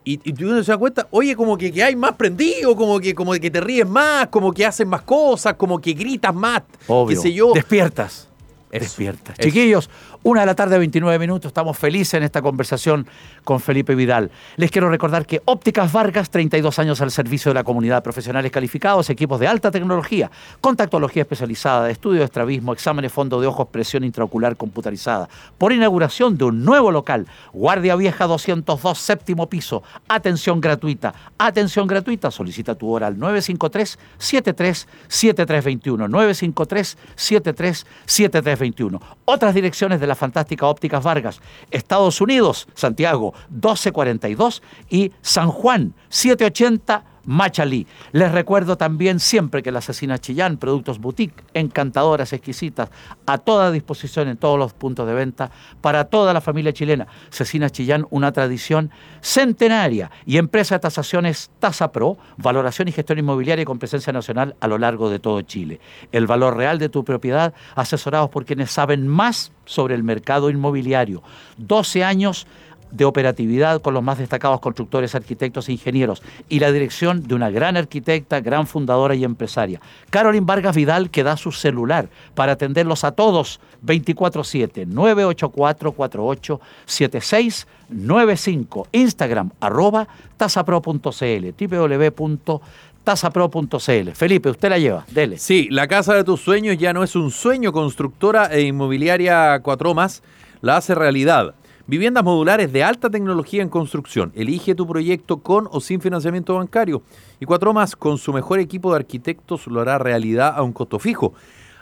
[0.05, 2.99] Y, y tú uno se da cuenta, oye, como que, que hay más prendido, como
[3.01, 6.62] que, como que te ríes más, como que haces más cosas, como que gritas más,
[6.88, 7.17] Obvio.
[7.17, 7.53] qué sé yo.
[7.55, 8.29] Despiertas.
[8.71, 9.38] Eso, Despiertas.
[9.38, 9.49] eso.
[9.49, 9.91] Chiquillos,
[10.25, 11.49] una de la tarde, 29 minutos.
[11.49, 13.07] Estamos felices en esta conversación
[13.43, 14.31] con Felipe Vidal.
[14.57, 19.11] Les quiero recordar que Ópticas Vargas, 32 años al servicio de la comunidad, profesionales calificados,
[19.11, 20.31] equipos de alta tecnología,
[20.61, 25.29] contactología especializada, estudio de estrabismo, exámenes fondo de ojos, presión intraocular computarizada.
[25.59, 29.83] Por inauguración de un nuevo local, Guardia Vieja 202, séptimo piso.
[30.07, 31.15] Atención gratuita.
[31.37, 32.31] Atención gratuita.
[32.31, 40.66] Solicita tu hora al 953 73 7321 953 73 7321 Otras direcciones de la fantástica
[40.66, 41.40] Ópticas Vargas.
[41.70, 47.87] Estados Unidos, Santiago 1242 y San Juan 780 Machalí.
[48.13, 52.91] Les recuerdo también siempre que la asesina Chillán, productos boutique, encantadoras, exquisitas,
[53.27, 57.07] a toda disposición en todos los puntos de venta para toda la familia chilena.
[57.31, 63.65] Cecina Chillán, una tradición centenaria y empresa de tasaciones Tasa Pro, valoración y gestión inmobiliaria
[63.65, 65.81] con presencia nacional a lo largo de todo Chile.
[66.11, 71.23] El valor real de tu propiedad, asesorados por quienes saben más sobre el mercado inmobiliario.
[71.59, 72.47] 12 años
[72.92, 77.50] de operatividad con los más destacados constructores, arquitectos e ingenieros y la dirección de una
[77.50, 79.81] gran arquitecta, gran fundadora y empresaria.
[80.11, 89.50] Carolyn Vargas Vidal que da su celular para atenderlos a todos 24/7 984 7695 Instagram
[89.61, 95.38] arroba tasapro.cl www.tasapro.cl Felipe, usted la lleva, dele.
[95.38, 97.72] Sí, la casa de tus sueños ya no es un sueño.
[97.72, 100.22] Constructora e inmobiliaria Cuatro Más
[100.61, 101.55] la hace realidad.
[101.87, 104.31] Viviendas modulares de alta tecnología en construcción.
[104.37, 107.03] Elige tu proyecto con o sin financiamiento bancario.
[107.40, 111.01] Y Cuatro Más, con su mejor equipo de arquitectos, lo hará realidad a un costo
[111.01, 111.35] fijo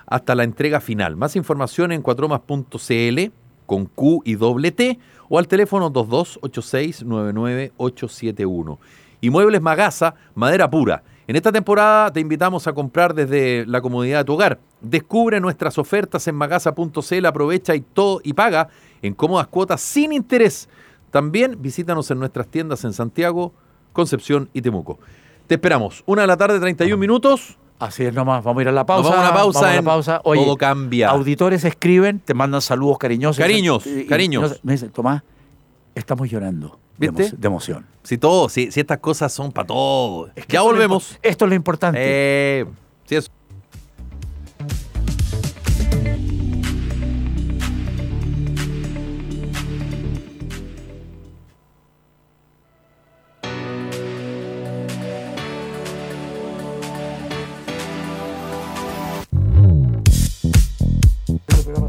[0.06, 1.16] hasta la entrega final.
[1.16, 3.20] Más información en cuatromas.cl
[3.66, 8.78] con Q y doble T o al teléfono 2286-99871.
[9.20, 11.02] Y Muebles Magasa, madera pura.
[11.28, 14.58] En esta temporada te invitamos a comprar desde la comodidad de tu hogar.
[14.80, 18.68] Descubre nuestras ofertas en magasa.cl, aprovecha y todo y paga
[19.02, 20.68] en cómodas cuotas sin interés.
[21.10, 23.52] También visítanos en nuestras tiendas en Santiago,
[23.92, 24.98] Concepción y Temuco.
[25.46, 26.04] Te esperamos.
[26.06, 27.58] Una de la tarde, 31 minutos.
[27.80, 29.08] Así es nomás, vamos a ir a la pausa.
[29.08, 29.60] Vamos a la pausa.
[29.60, 30.20] Vamos a la pausa.
[30.24, 31.08] Oye, todo cambia.
[31.08, 33.38] Auditores escriben, te mandan saludos cariñosos.
[33.38, 34.60] Cariños, cariños.
[34.62, 35.22] Me dicen, Tomás,
[35.94, 36.78] estamos llorando.
[36.98, 37.30] ¿Viste?
[37.34, 37.86] De, emoción.
[38.02, 40.30] Si todo, si, si estas cosas son para todos.
[40.36, 41.18] Es que ya volvemos.
[41.22, 41.98] Esto es lo importante.
[42.02, 42.66] Eh,
[43.06, 43.16] si.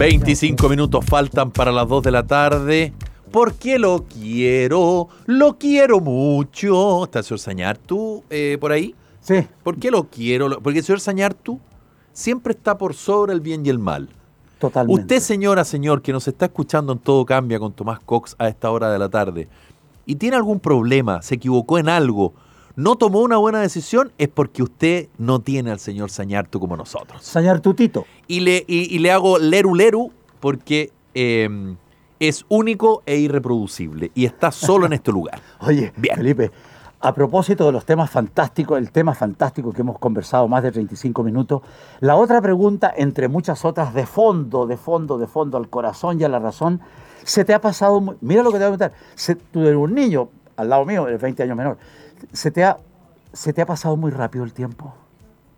[0.02, 2.92] 25 minutos faltan para las 2 de la tarde.
[3.30, 7.04] Por qué lo quiero, lo quiero mucho.
[7.04, 8.96] ¿Está el señor Sañartu eh, por ahí?
[9.20, 9.48] Sí.
[9.62, 10.60] ¿Por qué lo quiero?
[10.60, 11.60] Porque el señor Sañartu
[12.14, 14.10] siempre está por sobre el bien y el mal.
[14.58, 15.02] Totalmente.
[15.04, 18.72] Usted, señora, señor, que nos está escuchando en Todo Cambia con Tomás Cox a esta
[18.72, 19.50] hora de la tarde,
[20.08, 22.34] y tiene algún problema, se equivocó en algo,
[22.82, 27.24] no tomó una buena decisión, es porque usted no tiene al señor Sañartu como nosotros.
[27.24, 28.06] Sañar tutito.
[28.28, 31.76] Y le, y, y le hago leru leru porque eh,
[32.20, 35.40] es único e irreproducible y está solo en este lugar.
[35.60, 36.16] Oye, Bien.
[36.16, 36.52] Felipe,
[37.00, 41.24] a propósito de los temas fantásticos, el tema fantástico que hemos conversado más de 35
[41.24, 41.62] minutos,
[42.00, 46.24] la otra pregunta, entre muchas otras, de fondo, de fondo, de fondo, al corazón y
[46.24, 46.80] a la razón,
[47.24, 49.94] se te ha pasado, mira lo que te voy a preguntar, se- tú eres un
[49.96, 51.78] niño, al lado mío, eres 20 años menor,
[52.34, 52.78] se te ha,
[53.34, 54.94] se te ha pasado muy rápido el tiempo.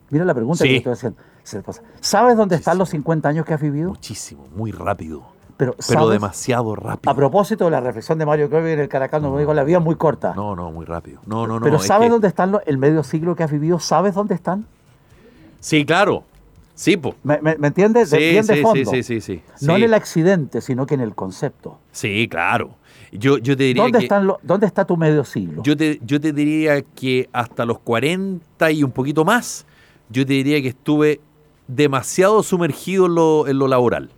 [0.09, 0.67] Mira la pregunta Sí.
[0.69, 1.19] que te estoy haciendo.
[1.43, 1.81] Se te pasa.
[1.99, 3.89] ¿Sabes dónde están los 50 años que has vivido?
[3.89, 5.23] Muchísimo, muy rápido,
[5.57, 7.11] Pero, pero demasiado rápido.
[7.11, 9.77] A propósito de la reflexión de Mario Kirby en el Caracas, nos dijo, la vida
[9.79, 10.33] es muy corta.
[10.35, 11.19] No, no, muy rápido.
[11.25, 11.63] No, no, no.
[11.65, 13.79] Pero es ¿sabes que- dónde están los, el medio siglo que has vivido?
[13.79, 14.65] ¿Sabes dónde están?
[15.59, 16.23] Sí, claro.
[16.75, 17.15] Sí, po.
[17.23, 18.09] ¿Me, me- me entiendes?
[18.09, 18.89] De- Sí, de sí, fondo.
[18.91, 19.65] sí, sí, sí, sí.
[19.65, 21.77] No en el accidente, sino que en el concepto.
[21.91, 22.71] Sí, claro.
[23.17, 24.05] Yo, yo te diría ¿Dónde, que...
[24.05, 25.61] están lo- ¿Dónde está tu medio siglo?
[25.63, 29.65] Yo te, yo te diría que hasta los 40 y un poquito más,
[30.09, 31.21] yo te diría que estuve
[31.67, 34.09] demasiado sumergido en lo, en lo laboral.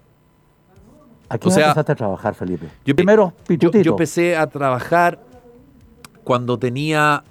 [1.29, 2.67] ¿A qué o sea, empezaste a trabajar, Felipe?
[2.85, 5.19] Yo, Primero, yo, yo empecé a trabajar
[6.23, 7.23] cuando tenía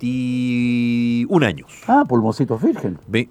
[0.00, 1.66] 21 años.
[1.86, 2.98] Ah, pulmoncitos virgen.
[3.06, 3.28] Ve-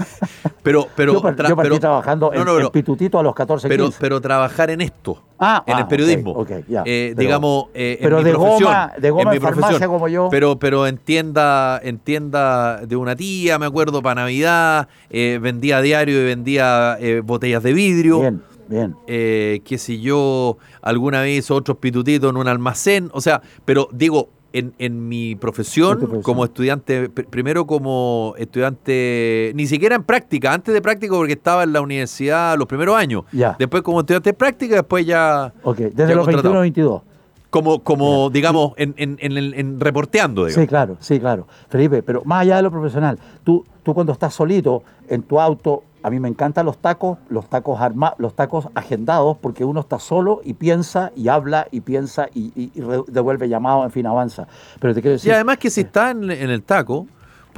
[0.62, 3.84] pero, pero, yo, partí pero- trabajando no, en, no, en Pitutito a los 14, pero,
[3.84, 3.98] 15.
[4.00, 6.82] pero trabajar en esto, Ah, en ah, el periodismo, ok, ok, ya.
[6.84, 9.68] eh, Pero- digamos, eh, en pero mi de profesión, goma- de goma mi en farmacia
[9.68, 9.90] profesión.
[9.90, 10.28] como yo.
[10.30, 15.80] Pero, pero en tienda, en tienda de una tía, me acuerdo, para Navidad, eh, vendía
[15.80, 18.20] diario y vendía botellas de vidrio.
[18.20, 18.96] Bien, bien.
[19.06, 24.72] qué sé yo, alguna vez otros pitutitos en un almacén, o sea, pero digo, en,
[24.78, 30.80] en mi profesión, como estudiante, pr- primero como estudiante, ni siquiera en práctica, antes de
[30.80, 33.56] práctica porque estaba en la universidad los primeros años, Ya.
[33.58, 36.32] después como estudiante de práctica, después ya Ok, ya desde los contratado.
[36.34, 37.02] 21 a 22.
[37.50, 40.62] como, como digamos, en, en, en, el- en reporteando, digamos.
[40.62, 41.46] Sí, claro, sí, claro.
[41.68, 45.82] Felipe, pero más allá de lo profesional, tú, tú cuando estás solito en tu auto,
[46.02, 49.98] a mí me encantan los tacos, los tacos arma, los tacos agendados, porque uno está
[49.98, 54.06] solo y piensa y habla y piensa y, y- y re- devuelve llamados, en fin,
[54.06, 54.46] avanza.
[54.80, 57.06] Pero te quiero decir, Y además que si está en, en el taco,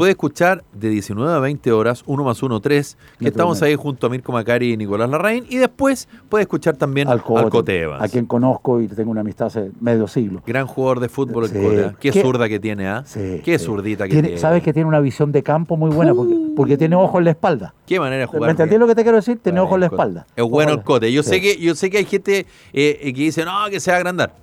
[0.00, 4.06] puede escuchar de 19 a 20 horas, 1 más 1, 3, que estamos ahí junto
[4.06, 8.02] a Mirko Macari y Nicolás Larraín, y después puede escuchar también al Cote, Evans.
[8.02, 10.42] a quien conozco y tengo una amistad hace medio siglo.
[10.46, 11.58] Gran jugador de fútbol el Sí.
[11.62, 11.80] Cote.
[11.82, 11.92] ¿eh?
[12.00, 12.22] Qué, ¿Qué?
[12.22, 13.02] zurda que tiene, ¿ah?
[13.04, 13.66] Sí, Qué sí.
[13.66, 14.40] zurdita que Tiene- tiene.
[14.40, 17.32] Sabes que tiene una visión de campo muy buena porque, porque tiene ojo en la
[17.32, 17.74] espalda.
[17.84, 18.42] Qué manera de jugar.
[18.46, 19.38] ¿Me entendí lo que te quiero decir?
[19.42, 19.96] Tiene Está ojo en la Cote.
[20.02, 20.26] espalda.
[20.34, 21.12] Es bueno el Cote.
[21.12, 22.38] Yo, sé que, yo sé que hay gente
[22.72, 24.34] eh, eh, que dice, no, que se va a agrandar.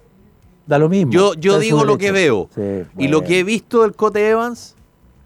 [0.68, 1.12] Da lo mismo.
[1.12, 2.48] Yo, yo digo lo que veo.
[2.54, 2.62] Sí,
[3.00, 4.76] Y lo que he visto del Cote Evans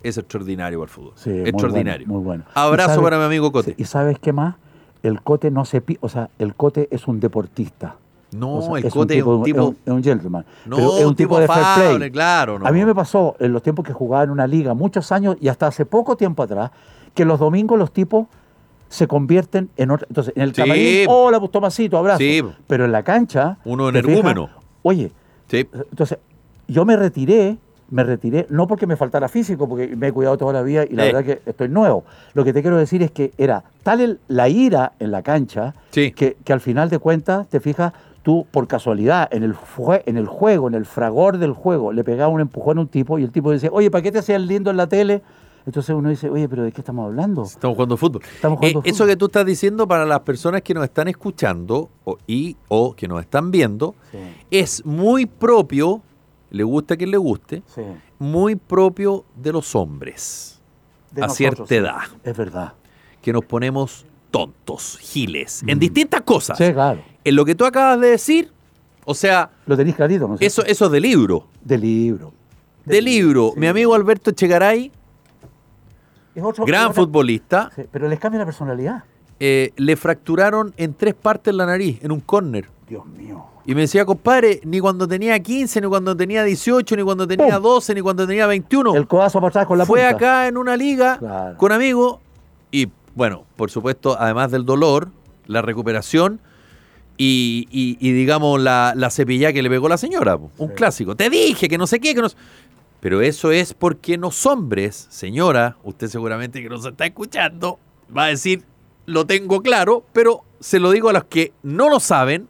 [0.03, 1.13] es extraordinario para el fútbol.
[1.15, 2.07] Sí, muy extraordinario.
[2.07, 2.43] bueno, muy bueno.
[2.53, 3.75] Abrazo ¿Y sabes- para mi amigo Cote.
[3.77, 4.55] ¿Y sabes qué más?
[5.03, 7.95] El Cote no se pi- o sea, el Cote es un deportista.
[8.33, 9.65] No, O sea, el es Cote es un es tipo.
[9.65, 10.45] un- es un gentleman.
[10.65, 12.11] No, pero es un tipo, de fair play.
[12.11, 12.59] claro.
[12.59, 12.65] No.
[12.65, 15.47] A mí me pasó en los tiempos que jugaba en una liga, muchos años y
[15.49, 16.71] hasta hace poco tiempo atrás,
[17.13, 18.27] que los domingos los tipos
[18.87, 20.05] se convierten en otra.
[20.09, 20.61] Entonces, en el Sí.
[20.61, 22.19] camarín, hola, pues Tomasito, abrazo.
[22.19, 22.41] Sí.
[22.67, 23.57] Pero en la cancha.
[23.65, 24.47] Uno ¿te energúmeno.
[24.47, 24.63] fijas?
[24.83, 25.11] Oye,
[25.47, 25.67] Sí.
[25.91, 26.17] entonces,
[26.67, 27.57] yo me retiré,
[27.91, 30.95] me retiré, no porque me faltara físico, porque me he cuidado toda la vida y
[30.95, 31.11] la Sí.
[31.13, 32.03] verdad que estoy nuevo.
[32.33, 35.75] Lo que te quiero decir es que era tal el- la ira en la cancha
[35.91, 36.11] Sí.
[36.11, 40.15] que, que al final de cuentas, te fijas, tú por casualidad, en el, fue- en
[40.17, 43.23] el juego, en el fragor del juego, le pegaba un empujón a un tipo y
[43.23, 45.21] el tipo dice, oye, ¿para qué te hacías lindo en la tele?
[45.65, 47.43] Entonces uno dice, oye, pero ¿de qué estamos hablando?
[47.43, 48.21] Estamos jugando fútbol.
[48.33, 49.09] Estamos jugando Eh, Eso fútbol.
[49.09, 53.07] que tú estás diciendo para las personas que nos están escuchando o, y o que
[53.07, 54.17] nos están viendo Sí,
[54.49, 56.01] es muy propio,
[56.51, 57.81] le gusta a quien le guste, sí.
[58.19, 60.61] muy propio de los hombres
[61.11, 62.73] De a nosotros, cierta edad, Es verdad.
[63.21, 66.59] que nos ponemos tontos, giles, en distintas cosas.
[66.59, 66.63] Mm.
[66.63, 67.01] Sí, claro.
[67.23, 68.51] En lo que tú acabas de decir,
[69.05, 70.35] o sea, Lo tenéis clarito, ¿no?
[70.35, 71.47] es eso, eso es de libro.
[71.63, 72.31] De libro.
[72.85, 73.51] De libro.
[73.53, 73.59] sí.
[73.59, 74.31] Mi amigo Alberto
[76.33, 79.03] Es otro- gran futbolista, Sí, pero les cambia la personalidad.
[79.39, 82.69] eh, le fracturaron en tres partes la nariz, en un córner.
[82.91, 83.45] Dios mío.
[83.65, 87.55] Y me decía, compadre, ni cuando tenía 15, ni cuando tenía 18, ni cuando tenía
[87.55, 87.63] ¡Pum!
[87.63, 88.95] 12, ni cuando tenía 21.
[88.95, 90.15] El codazo para atrás con la Fue punta.
[90.15, 91.57] acá en una liga Claro.
[91.57, 92.19] con amigos
[92.69, 95.07] y, bueno, por supuesto, además del dolor,
[95.47, 96.41] la recuperación
[97.17, 100.35] y, y- y, digamos, la, la cepillada que le pegó la señora.
[100.35, 100.73] Un Sí.
[100.75, 101.15] clásico.
[101.15, 102.27] Te dije que no sé qué, que no...
[102.99, 107.79] Pero eso es porque los hombres, señora, usted seguramente que nos está escuchando,
[108.15, 108.63] va a decir,
[109.05, 112.47] lo tengo claro, pero se lo digo a los que no lo saben,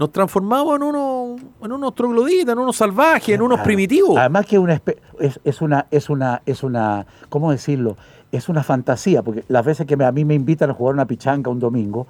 [0.00, 4.16] nos transformamos en unos en unos trogloditas, en unos salvajes, en unos primitivos.
[4.16, 4.80] Además que una
[5.20, 7.96] es, es una, es una, es una, ¿cómo decirlo?
[8.32, 11.04] Es una fantasía, porque las veces que me- a mí me invitan a jugar una
[11.04, 12.06] pichanga un domingo,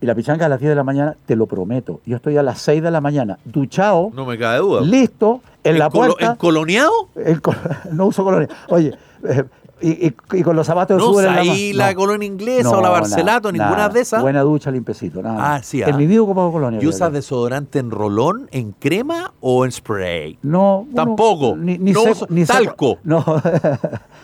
[0.00, 2.42] y la pichanga a las 10 de la mañana, te lo prometo, yo estoy a
[2.42, 4.80] las 6 de la mañana, duchado, No me cabe duda.
[4.80, 6.90] listo, en la colo- puerta, ¿Encoloneado?
[7.14, 7.54] el co-
[7.92, 9.44] no uso colonia, oye, eh,
[9.80, 11.78] y, y- y con los zapatos de No en la ahí mano.
[11.84, 11.96] la No.
[11.98, 13.88] colonia inglesa No, o la nada, Barcelato, ninguna nada.
[13.88, 14.22] de esas.
[14.22, 15.54] Buena ducha, limpecito, nada.
[15.56, 15.96] Ah, sí, En ah.
[15.96, 16.80] mi vida he ocupado colonia.
[16.82, 20.38] ¿Y usas desodorante en rolón, en crema o en spray?
[20.42, 21.56] No, Tampoco.
[21.56, 22.58] Ni, ni No seco- uso- ni seco.
[22.58, 22.98] talco.
[23.04, 23.24] No,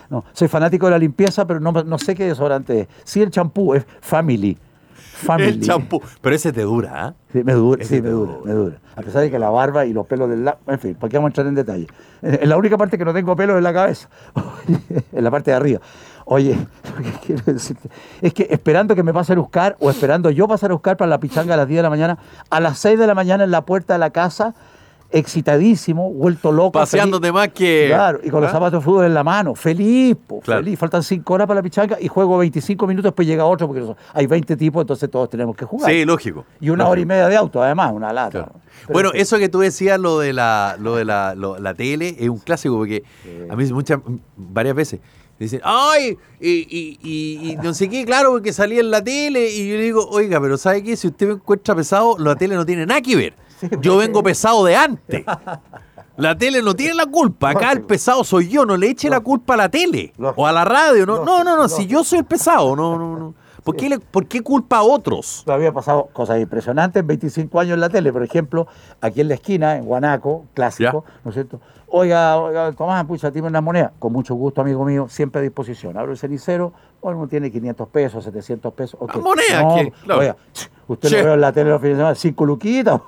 [0.09, 2.87] no, soy fanático de la limpieza, pero no, no sé qué desodorante es.
[3.03, 4.57] Sí, el champú es Family.
[4.97, 5.49] Family.
[5.49, 6.01] El champú.
[6.21, 7.13] Pero ese te dura, ¿ah?
[7.31, 8.45] Sí, me dura, Ese sí, me dura, dura.
[8.45, 8.77] me dura.
[8.95, 11.17] A pesar de que la barba y los pelos del lado, en fin, ¿para qué
[11.17, 11.87] vamos a entrar en detalle?
[12.21, 14.09] En en la única parte que no tengo pelo es la cabeza,
[15.11, 15.81] en la parte de arriba.
[16.25, 16.55] Oye,
[16.97, 17.89] lo que quiero decirte
[18.21, 21.09] es que esperando que me pase a buscar o esperando yo pasar a buscar para
[21.09, 22.17] la pichanga a las 10 de la mañana,
[22.49, 24.53] a las 6 de la mañana en la puerta de la casa,
[25.11, 26.71] excitadísimo, vuelto loco.
[26.73, 27.33] Paseándote feliz.
[27.33, 27.85] más que.
[27.87, 28.53] Claro, y con los ¿Ah?
[28.53, 30.63] zapatos de fútbol en la mano, feliz, po, Claro.
[30.63, 30.77] feliz.
[30.79, 33.83] Faltan 5 horas para la pichanga y juego 25 minutos, después llega otro, porque
[34.13, 35.91] hay 20 tipos, entonces todos tenemos que jugar.
[35.91, 36.45] Sí, lógico.
[36.59, 36.91] Y una Lógico.
[36.91, 38.29] hora y media de auto, además, una lata.
[38.45, 38.53] Claro.
[38.91, 42.29] Bueno, eso que tú decías, lo de la, lo de la, lo- la tele, es
[42.29, 43.03] un clásico porque
[43.49, 43.99] a mí muchas,
[44.35, 44.99] varias veces
[45.39, 49.49] dicen, ay, y, y, y- y no sé qué, claro, porque salía en la tele,
[49.51, 50.95] y yo le digo, oiga, pero ¿sabe qué?
[50.95, 53.33] Si usted me encuentra pesado, la tele no tiene nada que ver.
[53.59, 55.23] Sí, Yo vengo pesado de antes.
[56.15, 57.51] La tele no tiene la culpa.
[57.51, 58.65] Acá el pesado soy yo.
[58.65, 61.05] No le eche la culpa a la tele o a la radio.
[61.05, 61.55] No, no, no.
[61.57, 61.69] no.
[61.69, 63.33] Si yo soy el pesado, no, no, no.
[63.63, 65.43] ¿Por, qué, le- ¿Por qué culpa a otros?
[65.45, 68.13] Me había pasado cosas impresionantes en 25 años en la tele.
[68.13, 68.65] Por ejemplo,
[69.01, 71.59] aquí en la esquina, en Guanaco, clásico, ¿no es cierto?
[71.89, 73.91] Oiga, oiga, Tomás, pucha, tiene una moneda.
[73.99, 75.97] Con mucho gusto, amigo mío, siempre a disposición.
[75.97, 78.99] Abro el cenicero, uno tiene 500 pesos, 700 pesos.
[79.01, 79.11] ok.
[79.13, 79.75] Ah, moneda, No.
[80.03, 80.21] Claro.
[80.21, 80.35] Oiga,
[80.87, 81.17] usted Che.
[81.19, 83.01] lo veo en la tele los fines de semana, luquitas.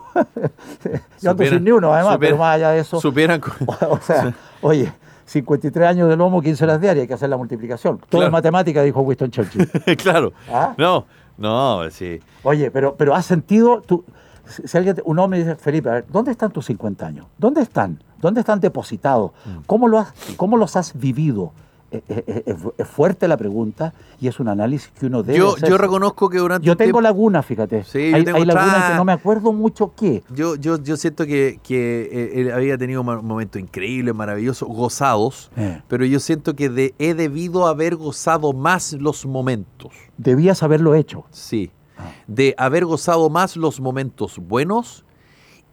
[1.22, 3.00] Yo ando sin ni uno, además, supieran- pero más allá de eso.
[3.00, 3.40] Supieran.
[3.42, 3.54] con-
[3.90, 4.92] O sea, oye,
[5.26, 7.98] 53 años de lomo, 15 horas diarias, hay que hacer la multiplicación.
[7.98, 8.26] Todo Claro.
[8.28, 9.70] es matemática, dijo Winston Churchill.
[9.98, 10.34] claro.
[10.52, 10.74] ¿Ah?
[10.78, 11.06] No,
[11.38, 12.20] no, sí.
[12.44, 14.04] Oye, pero, pero has sentido, tú,
[14.46, 17.28] si alguien, un hombre dice, Felipe, a ver, ¿dónde están tus 50 años?
[17.38, 18.02] ¿Dónde están?
[18.20, 19.32] ¿Dónde están depositados?
[19.46, 19.60] Mm.
[19.68, 21.52] ¿Cómo, lo has, ¿Cómo los has vivido?
[21.92, 25.56] Eh, eh, eh, Es, fuerte la pregunta y es un análisis que uno debe Yo,
[25.56, 25.70] hacer.
[25.70, 27.84] yo reconozco que durante Yo tengo tiempo- lagunas, fíjate.
[27.84, 30.22] Sí, hay hay lagunas que no me acuerdo mucho qué.
[30.34, 35.82] Yo, yo, yo siento que, que eh, él había tenido momentos increíbles, maravillosos, gozados, Eh.
[35.88, 41.26] pero yo siento que de- he debido haber gozado más los momentos, Debías haberlo hecho.
[41.32, 41.72] sí,
[42.28, 45.06] de haber gozado más los momentos buenos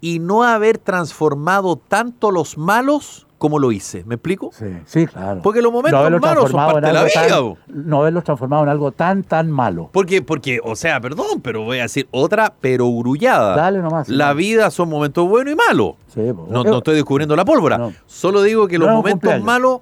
[0.01, 4.03] y no haber transformado tanto los malos como lo hice.
[4.05, 4.51] ¿Me explico?
[4.53, 5.41] Sí, sí, claro.
[5.43, 8.69] Porque los momentos haberlo malos son parte de la tan- vida, no haberlos transformado en
[8.71, 9.91] algo tan, tan malo.
[9.93, 13.55] Porque, porque, o sea, perdón, pero voy a decir otra, pero grullada.
[13.57, 14.39] Dale nomás, La sí.
[14.39, 15.95] vida son momentos buenos y malos.
[16.15, 16.21] Sí.
[16.49, 17.77] No, no estoy descubriendo la pólvora.
[17.79, 17.93] No.
[18.07, 19.81] Solo digo que No los momentos malos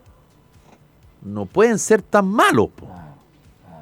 [1.23, 2.69] no pueden ser tan malos.
[2.75, 2.89] po.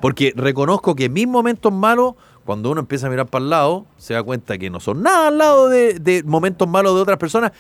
[0.01, 2.15] Porque reconozco que mis momentos malos,
[2.45, 5.29] cuando uno empieza a mirar para el lado, se da cuenta que no son nada
[5.29, 7.53] al lado de, de momentos malos de otras personas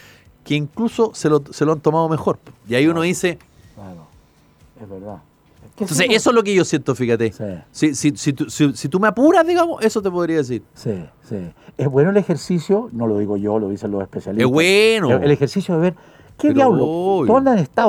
[0.45, 2.38] que incluso se lo, se lo han tomado mejor.
[2.68, 3.38] Y ahí uno dice,
[3.74, 4.07] Claro,
[4.82, 5.18] es verdad.
[5.78, 7.32] Entonces eso es lo que yo siento, fíjate.
[7.32, 7.45] Sí.
[7.70, 10.62] Si, si, si, tú, si- tú me apuras, digamos, eso te podría decir.
[10.74, 11.36] Sí, sí.
[11.78, 14.47] Es bueno el ejercicio, no lo digo yo, lo dicen los especialistas.
[14.47, 15.11] Es bueno.
[15.16, 15.95] El, el ejercicio de ver
[16.36, 17.32] qué Pero diablo, obvio.
[17.32, 17.88] ¿dónde han estado?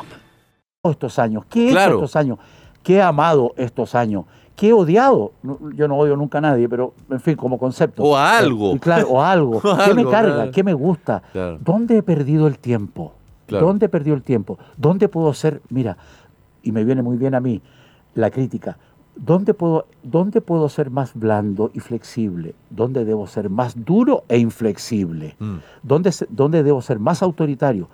[0.89, 1.45] estos años?
[1.47, 2.39] ¿Qué he hecho estos años?
[2.81, 4.25] ¿Qué he amado estos años?
[4.55, 5.31] ¿Qué he odiado?
[5.75, 8.03] Yo no odio nunca a nadie, pero en fin, como concepto.
[8.03, 8.77] O a algo.
[8.79, 9.57] Claro, o a algo.
[9.63, 10.33] O ¿Qué me carga?
[10.33, 10.51] claro.
[10.51, 11.21] ¿Qué me gusta?
[11.33, 11.59] Claro.
[11.61, 13.13] ¿Dónde he perdido el tiempo?
[13.47, 14.57] ¿Dónde he perdido el tiempo?
[14.77, 15.97] ¿Dónde puedo ser, mira,
[16.63, 17.61] y me viene muy bien a mí
[18.15, 18.77] la crítica,
[19.15, 22.55] ¿dónde puedo, dónde puedo ser más blando y flexible?
[22.69, 25.35] ¿Dónde debo ser más duro e inflexible?
[25.37, 25.57] Mm.
[25.83, 27.89] ¿Dónde, dónde debo ser más autoritario?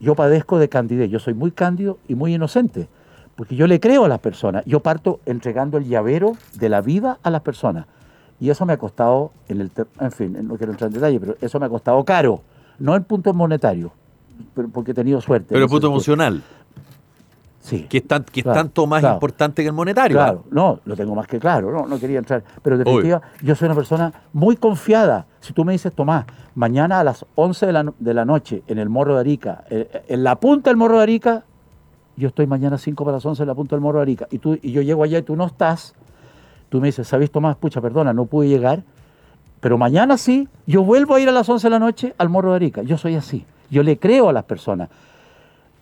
[0.00, 2.88] Yo padezco de candidez, yo soy muy cándido y muy inocente,
[3.36, 7.18] porque yo le creo a las personas, yo parto entregando el llavero de la vida
[7.22, 7.86] a las personas.
[8.40, 11.36] Y eso me ha costado, en, el en fin, no quiero entrar en detalle, pero
[11.40, 12.42] eso me ha costado caro,
[12.78, 13.90] no en puntos monetarios,
[14.54, 15.48] pero porque he tenido suerte.
[15.50, 16.42] Pero en punto sentido.
[17.68, 17.82] Sí.
[17.88, 19.16] que es, tan- que es Claro, tanto más claro.
[19.16, 20.16] importante que el monetario.
[20.16, 22.42] Claro, no, lo tengo más que claro, no, no quería entrar.
[22.62, 25.26] Pero en definitiva, yo soy una persona muy confiada.
[25.40, 28.62] Si tú me dices, Tomás, mañana a las 11 de la, no- de la noche
[28.68, 31.44] en el Morro de Arica, eh, en la punta del Morro de Arica,
[32.16, 34.38] yo estoy mañana 5 para las 11 en la punta del Morro de Arica, y,
[34.38, 35.94] tú, y yo llego allá y tú no estás,
[36.68, 37.56] tú me dices, ¿sabes, Tomás?
[37.56, 38.82] Pucha, perdona, no pude llegar,
[39.60, 42.50] pero mañana sí, yo vuelvo a ir a las 11 de la noche al Morro
[42.50, 42.82] de Arica.
[42.82, 44.88] Yo soy así, yo le creo a las personas.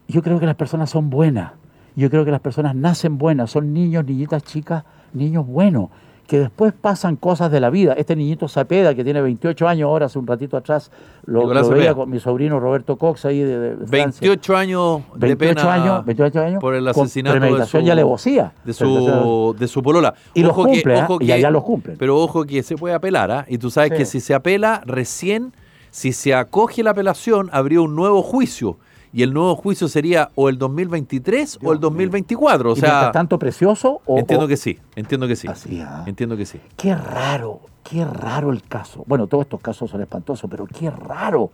[0.08, 1.52] Yo creo que las personas son buenas.
[1.96, 3.50] Yo creo que las personas nacen buenas.
[3.50, 5.88] Son niños, niñitas chicas, niños buenos.
[6.26, 7.92] Que después pasan cosas de la vida.
[7.92, 10.90] Este niñito Zapeda, que tiene 28 años ahora, hace un ratito atrás,
[11.24, 14.28] lo, lo veía con mi sobrino Roberto Cox ahí de, de- de Francia.
[14.28, 17.90] 28 años de 28 pena años, 28 años por el con asesinato de su, y
[17.90, 18.52] alevosía.
[18.64, 20.14] de su, de su polola.
[20.34, 21.96] Y los Ojo cumple, que, ojo que- allá los cumplen.
[21.96, 23.44] Pero ojo que se puede apelar, ¿ah?
[23.48, 23.96] Y tú sabes Sí.
[23.98, 25.52] que si se apela, recién,
[25.92, 28.78] si se acoge la apelación, habría un nuevo juicio.
[29.16, 32.72] Y el nuevo juicio sería o el 2023 o el 2024.
[32.72, 35.48] O Y sea, tanto precioso o, entiendo que sí, entiendo que sí.
[35.48, 36.04] Así, ah.
[36.06, 36.60] Entiendo que sí.
[36.76, 39.04] Qué raro, qué raro el caso.
[39.06, 41.50] Bueno, todos estos casos son espantosos, pero qué raro.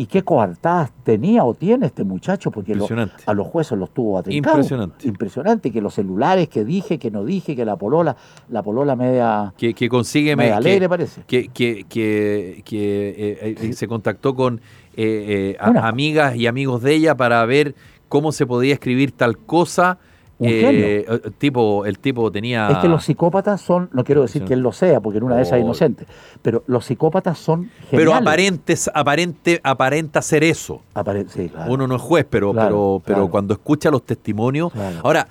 [0.00, 2.86] Y qué coartadas tenía o tiene este muchacho, porque lo-
[3.26, 4.58] a los jueces los tuvo atrincados.
[4.58, 5.08] Impresionante.
[5.08, 8.14] Impresionante, que los celulares, que dije, que no dije, que la polola,
[8.48, 9.52] la polola media...
[9.56, 11.22] que, que consigue Me que- alegre, parece.
[11.26, 14.60] que, que, que, que, eh, eh, se contactó con
[15.00, 17.74] eh, eh, a- amigas y amigos de ella para ver
[18.08, 19.98] cómo se podía escribir tal cosa
[20.40, 20.86] Un Eh, genio.
[21.26, 22.68] eh, tipo, el tipo tenía.
[22.70, 24.46] Es que los psicópatas son, no quiero decir Sí.
[24.46, 25.66] que él lo sea, porque en una de esas es Oh.
[25.66, 26.06] inocente,
[26.42, 30.80] pero los psicópatas son pero aparentes, aparente, aparenta ser eso.
[30.94, 31.72] Apare- sí, claro.
[31.72, 33.30] Uno no es juez, pero, Claro, pero, pero claro.
[33.32, 34.72] cuando escucha los testimonios.
[35.02, 35.26] Ahora,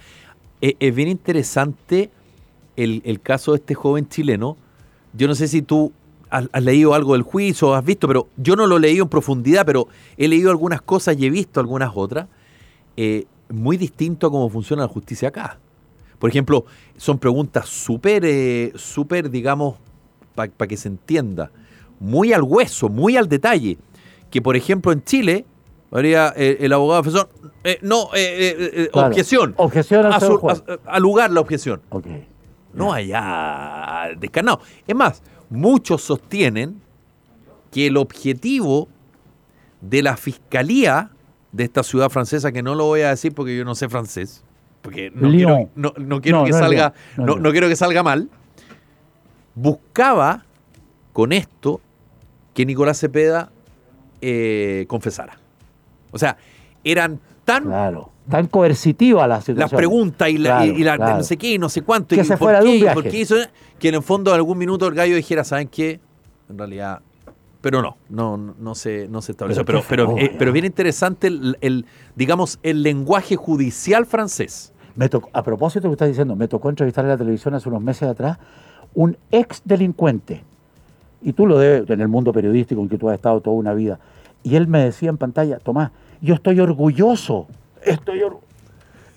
[0.60, 2.10] eh, es bien interesante
[2.76, 4.58] el, el caso de este joven chileno.
[5.14, 5.94] Yo no sé si tú
[6.30, 9.10] has, has leído algo del juicio, has visto, pero yo no lo he leído en
[9.10, 12.28] profundidad, pero he leído algunas cosas y he visto algunas otras.
[12.96, 15.58] eh, muy distinto a cómo funciona la justicia acá.
[16.20, 16.66] Por ejemplo,
[16.98, 19.76] son preguntas súper, eh, súper, digamos,
[20.36, 21.50] para que se entienda,
[22.00, 23.78] muy al hueso, muy al detalle.
[24.30, 25.46] Que, por ejemplo, en Chile,
[25.92, 27.30] habría eh, el abogado defensor,
[27.64, 29.08] eh, no, eh, Claro.
[29.10, 29.54] objeción.
[29.58, 30.64] Objeción al a, señor su- juez.
[30.86, 31.82] a- a lugar la objeción.
[31.90, 32.08] Ok.
[32.74, 34.60] No allá descarnado.
[34.86, 36.82] Es más, muchos sostienen
[37.72, 38.88] que el objetivo
[39.82, 41.12] de la fiscalía
[41.52, 44.44] de esta ciudad francesa, que no lo voy a decir porque yo no sé francés,
[44.82, 45.56] porque no Lyon.
[45.56, 48.30] quiero, no, no quiero No, que salga, no quiero que salga mal,
[49.56, 50.46] buscaba
[51.14, 51.82] con esto
[52.54, 53.52] que Nicolás Cepeda
[54.22, 55.38] eh, confesara.
[56.12, 56.38] O sea,
[56.84, 58.12] eran tan Claro.
[58.30, 59.60] Tan coercitiva la situación.
[59.60, 61.18] las preguntas y, la, Claro, y, y la- claro.
[61.18, 62.16] no sé qué y no sé cuánto.
[62.16, 63.10] Que y se por fuera de qué, un y por viaje.
[63.10, 63.36] qué hizo,
[63.80, 66.00] que en el fondo en algún minuto el gallo dijera, ¿saben qué?
[66.50, 67.00] En realidad...
[67.62, 69.66] Pero no, no, no, se, no se estableció.
[69.66, 74.72] Pero Pero, pero, eh, pero bien interesante el, el, digamos, el lenguaje judicial francés.
[74.96, 77.56] Me tocó- a propósito de lo que estás diciendo, me tocó entrevistar en la televisión
[77.56, 78.38] hace unos meses atrás
[78.94, 80.44] un ex delincuente.
[81.22, 83.74] Y tú lo debes en el mundo periodístico en que tú has estado toda una
[83.74, 84.00] vida.
[84.44, 87.48] Y él me decía en pantalla, Tomás, yo estoy orgulloso.
[87.90, 88.40] Estoy or-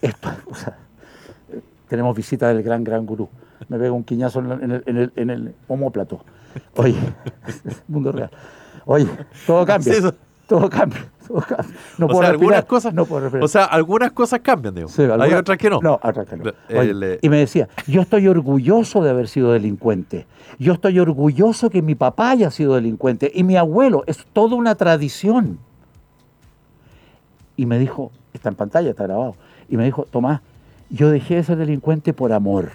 [0.03, 0.77] esto- o sea,
[1.89, 3.29] tenemos visita del gran, gran gurú.
[3.69, 6.25] Me pega un quiñazo en, el, en, el, en el homóplato.
[6.77, 6.97] Oye,
[7.89, 8.31] mundo real.
[8.87, 9.07] Oye,
[9.47, 9.95] todo cambia.
[10.47, 11.07] Todo cambia.
[11.29, 11.77] Todo cambia.
[11.99, 13.45] No o puedo sea, respirar, algunas cosas, no puedo respirar.
[13.45, 14.89] o sea, algunas cosas cambian, digo.
[14.89, 15.81] Sí, Hay otras que no.
[15.81, 16.45] No, otras que no.
[16.69, 20.27] El- Oye, el, eh, y me decía, yo estoy orgulloso de haber sido delincuente.
[20.59, 24.03] Yo estoy orgulloso que mi papá haya sido delincuente y mi abuelo.
[24.09, 25.59] Es toda una tradición.
[27.57, 29.35] Y me dijo, está en pantalla, está grabado.
[29.69, 30.41] Y me dijo, Tomás,
[30.91, 32.71] yo dejé de ser delincuente por amor.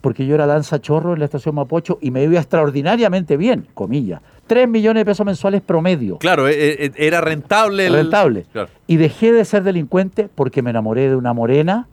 [0.00, 4.20] Porque yo era danza chorro en la estación Mapocho y me iba extraordinariamente bien, comillas.
[4.46, 6.18] Tres millones de pesos mensuales promedio.
[6.18, 7.86] Claro, eh, eh, era rentable.
[7.86, 8.46] el- Rentable.
[8.52, 8.68] Claro.
[8.86, 11.88] Y dejé de ser delincuente porque me enamoré de una morena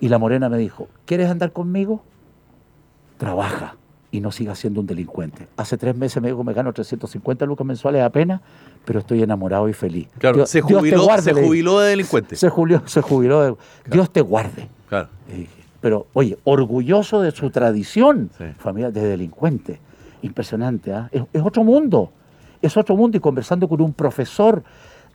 [0.00, 2.02] y la morena me dijo, ¿quieres andar conmigo?
[3.18, 3.74] Trabaja
[4.10, 5.46] y no sigas siendo un delincuente.
[5.56, 8.40] Hace tres meses me dijo, me gano 350 lucas mensuales apenas,
[8.84, 10.08] pero estoy enamorado y feliz.
[10.18, 12.36] Claro, Dios- se Dios te jubiló, guarde, se jubiló de delincuente.
[12.36, 13.42] Se jubiló, se jubiló.
[13.42, 13.54] de-
[13.90, 14.68] Dios te guarde.
[14.88, 15.08] Claro.
[15.80, 18.44] Pero, oye, orgulloso de su tradición Sí.
[18.44, 19.78] de delincuente.
[20.22, 21.08] Impresionante, ¿ah?
[21.12, 22.10] es, es otro mundo.
[22.60, 23.16] Es otro mundo.
[23.16, 24.64] Y conversando con un profesor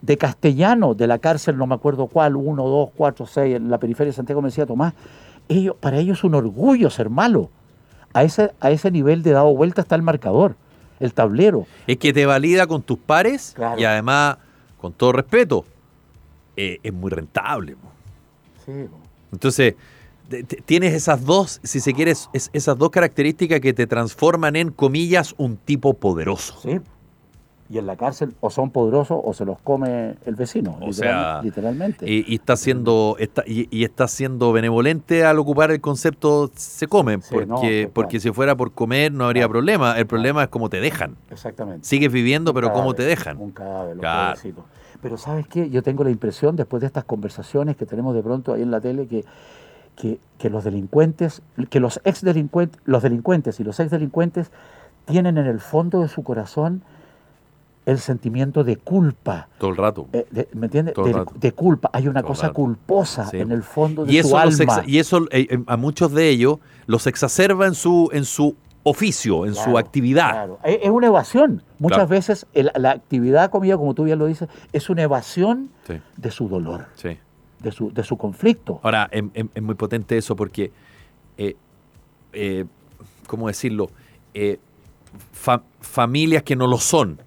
[0.02, 3.78] de castellano de la cárcel, no me acuerdo cuál, uno, dos, cuatro, seis, en la
[3.80, 4.94] periferia de Santiago, me decía Tomás,
[5.50, 7.50] ellos, para ellos es un orgullo ser malo.
[8.14, 10.56] A ese, a ese nivel de dado vuelta está el marcador,
[11.00, 11.66] el tablero.
[11.88, 13.80] Es que te valida con tus pares Claro.
[13.80, 14.38] y además,
[14.80, 15.66] con todo respeto,
[16.56, 17.76] eh, es muy rentable.
[17.76, 17.90] po.
[19.32, 19.76] Entonces,
[20.66, 24.70] tienes esas dos, si se quiere, es- es- esas dos características que te transforman en,
[24.72, 26.60] comillas, un tipo poderoso.
[26.62, 26.80] Sí.
[27.70, 30.94] Y en la cárcel o son poderosos o se los come el vecino, O literal-
[30.94, 32.12] sea, literalmente.
[32.12, 36.88] Y, y está siendo está, y, y está siendo benevolente al ocupar el concepto se
[36.88, 37.90] comen, Sí, porque, no, total.
[37.94, 39.52] porque si fuera por comer no habría Claro.
[39.54, 39.98] problema.
[39.98, 41.16] El problema es cómo te dejan.
[41.32, 41.88] Exactamente.
[41.88, 43.38] Sigues viviendo, pero cómo te dejan.
[43.38, 44.44] Un cadáver, los.
[45.02, 45.70] Pero ¿sabes qué?
[45.70, 48.80] Yo tengo la impresión, después de estas conversaciones que tenemos de pronto ahí en la
[48.80, 49.26] tele, que,
[49.96, 54.52] que, que los delincuentes, que los ex delincuentes, los delincuentes y los ex delincuentes
[55.06, 56.84] tienen en el fondo de su corazón
[57.86, 59.48] el sentimiento de culpa.
[59.58, 60.08] Todo el rato.
[60.14, 60.96] eh, de- ¿Me entiendes?
[61.40, 61.90] De, culpa.
[61.94, 62.54] Hay una Todo cosa rato.
[62.56, 63.38] culposa Sí.
[63.40, 64.84] en el fondo de y su eso, alma.
[64.88, 69.46] y eso eh, eh, a muchos de ellos los exacerba en su, en su oficio,
[69.46, 70.32] en su actividad.
[70.32, 70.60] claro.
[70.64, 71.62] Es una evasión.
[71.80, 72.10] Muchas Claro.
[72.10, 76.32] veces el- la actividad, comida, como tú bien lo dices, es una evasión Sí, de
[76.32, 77.18] su dolor, sí.
[77.60, 78.80] de su, de su conflicto.
[78.84, 80.72] Ahora, es, es- es muy potente eso porque,
[81.38, 81.56] eh,
[82.34, 82.66] eh,
[83.28, 83.90] ¿cómo decirlo?
[84.34, 84.60] Eh,
[85.32, 87.20] fa- familias que no lo son,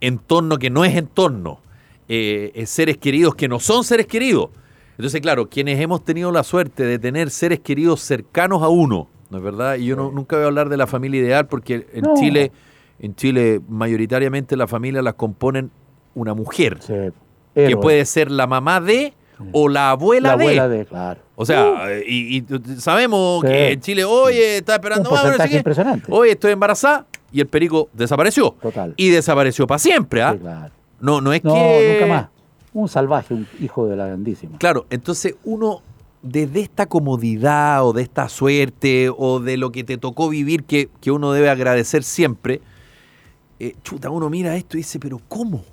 [0.00, 1.60] entorno que no es entorno,
[2.08, 4.50] eh, seres queridos que no son seres queridos.
[4.96, 9.38] Entonces, claro, quienes hemos tenido la suerte de tener seres queridos cercanos a uno, ¿no
[9.38, 9.76] es verdad?
[9.76, 12.14] Y yo no- nunca voy a hablar de la familia ideal porque en No.
[12.14, 12.50] Chile,
[12.98, 15.70] en Chile mayoritariamente la familia las componen
[16.14, 16.94] una mujer, Sí,
[17.54, 19.12] que puede ser la mamá de
[19.52, 20.42] o la abuela, la de.
[20.44, 21.20] abuela de, claro.
[21.36, 22.44] O sea, eh, y, y
[22.78, 23.46] sabemos Sí.
[23.48, 25.10] que en Chile, oye, está Un esperando
[25.52, 26.06] impresionante.
[26.10, 28.54] Oye, estoy embarazada y el perico desapareció.
[28.60, 28.94] Total.
[28.96, 30.32] Y desapareció para siempre, ¿ah?
[30.32, 30.72] Sí, claro.
[31.00, 31.98] No, no es No, que.
[32.00, 32.28] nunca más.
[32.74, 34.58] Un salvaje, un hijo de la grandísima.
[34.58, 35.80] Claro, entonces uno,
[36.22, 40.88] desde esta comodidad o de esta suerte o de lo que te tocó vivir que,
[41.00, 42.60] que uno debe agradecer siempre,
[43.58, 45.64] eh, chuta, uno mira esto y dice, pero ¿cómo?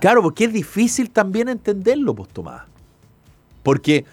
[0.00, 2.62] Claro, porque es difícil también entenderlo, pues Tomás.
[3.62, 4.04] Porque,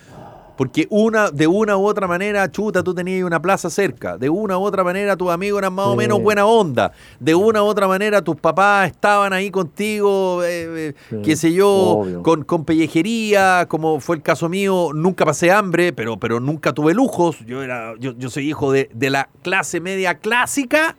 [0.59, 4.17] porque una, de una u otra manera, chuta, tú tenías una plaza cerca.
[4.17, 6.91] De una u otra manera, tus amigos eran más o menos buena onda.
[7.17, 12.03] De una u otra manera, tus papás estaban ahí contigo, eh, eh, qué sé yo,
[12.23, 14.89] con, con pellejería, como fue el caso mío.
[14.93, 17.39] Nunca pasé hambre, pero, pero nunca tuve lujos.
[17.45, 20.97] Yo, era, yo, yo soy hijo de, de la clase media clásica,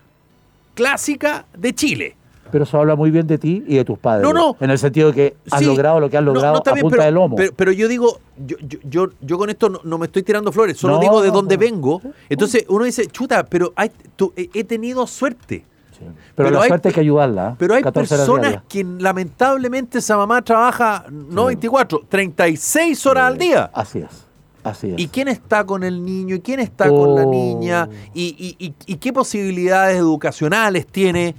[0.74, 2.16] clásica de Chile.
[2.50, 4.22] Pero eso habla muy bien de ti y de tus padres.
[4.22, 4.56] No, no.
[4.60, 5.66] En el sentido de que has Sí.
[5.66, 7.36] logrado lo que has No, logrado no, está a punta pero, de lomo.
[7.36, 10.50] Pero, pero yo digo, yo, yo, yo, yo con esto no, no me estoy tirando
[10.52, 11.60] flores, solo No, digo de no, dónde no.
[11.60, 12.02] vengo.
[12.28, 15.64] Entonces uno dice, chuta, pero hay, tú- he, tenido suerte.
[15.92, 15.98] Sí.
[16.00, 17.50] Pero, pero la hay suerte hay que ayudarla.
[17.50, 17.54] ¿eh?
[17.58, 23.38] Pero hay 14 horas personas que lamentablemente esa mamá trabaja no 24, 36 horas al
[23.38, 23.70] día.
[23.74, 24.26] Así es.
[24.62, 24.98] Así es.
[24.98, 26.36] ¿Y quién está con el niño?
[26.36, 27.30] ¿Y quién está con la Oh.
[27.30, 27.88] niña?
[28.14, 31.34] ¿Y, y- y- y qué posibilidades educacionales tiene?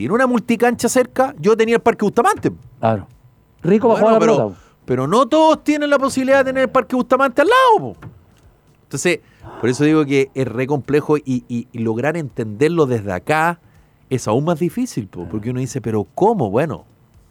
[0.00, 1.34] ¿Tiene una multicancha cerca?
[1.38, 2.50] Yo tenía el Parque Bustamante.
[2.78, 3.06] Claro.
[3.62, 4.60] Rico para Bueno, jugar a la pero, pelota.
[4.86, 7.92] pero no todos tienen la posibilidad de tener el Parque Bustamante al lado.
[7.92, 7.96] po.
[8.84, 9.20] Entonces,
[9.60, 13.60] por eso digo que es re complejo y, y- y lograr entenderlo desde acá
[14.08, 16.48] es aún más difícil, po, porque uno dice, pero ¿cómo?
[16.50, 16.86] Bueno,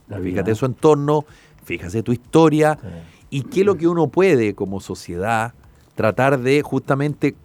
[0.08, 1.26] La fíjate su entorno,
[1.64, 2.88] fíjate tu historia Sí.
[3.32, 5.56] y qué es lo que uno puede como sociedad
[5.96, 7.36] tratar de justamente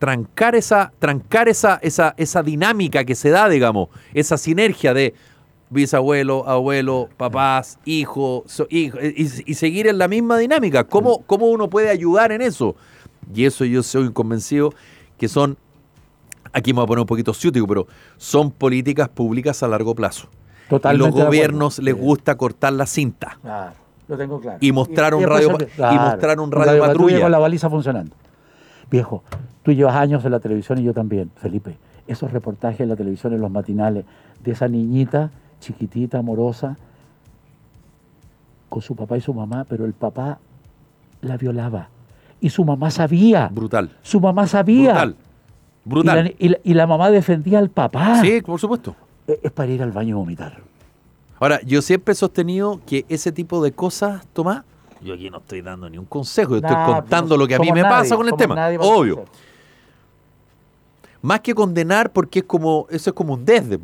[0.00, 5.12] trancar esa, trancar esa, esa, esa dinámica que se da, digamos, esa sinergia de
[5.68, 10.84] bisabuelo, abuelo, papás, hijo, so- hijo, y, y seguir en la misma dinámica.
[10.84, 12.76] ¿Cómo, ¿Cómo uno puede ayudar en eso?
[13.34, 14.72] Y eso yo soy convencido
[15.18, 15.58] que son,
[16.50, 17.86] aquí me voy a poner un poquito ciútico, pero
[18.16, 20.28] son políticas públicas a largo plazo.
[20.70, 23.38] Totalmente los gobiernos les gusta cortar la cinta.
[23.42, 23.72] Claro,
[24.08, 24.56] lo tengo claro.
[24.62, 27.20] Y mostrar un radio y mostrar un radio patrulla patrulla.
[27.20, 28.16] con la baliza funcionando.
[28.90, 29.22] Viejo,
[29.62, 31.76] tú llevas años en la televisión y yo también, Felipe.
[32.06, 34.04] Esos reportajes en la televisión, en los matinales,
[34.42, 35.30] de esa niñita
[35.60, 36.76] chiquitita, amorosa,
[38.68, 40.38] con su papá y su mamá, pero el papá
[41.20, 41.88] la violaba.
[42.40, 43.48] Y su mamá sabía.
[43.52, 43.90] Brutal.
[44.02, 44.92] Su mamá sabía.
[44.92, 45.16] Brutal.
[45.84, 46.24] Y Brutal.
[46.24, 48.20] la, y la- y la mamá defendía al papá.
[48.22, 48.94] Sí, por supuesto.
[49.26, 50.56] Es es para ir al baño a vomitar.
[51.38, 54.62] Ahora, yo siempre he sostenido que ese tipo de cosas, Tomás,
[55.02, 57.54] yo aquí no estoy dando ni un consejo, yo estoy Nah, contando pues, lo que
[57.54, 58.68] a mí me nadie, pasa con el tema.
[58.80, 59.24] Obvio.
[61.22, 63.78] Más que condenar, porque es como, eso es como un desde.
[63.78, 63.82] Mm.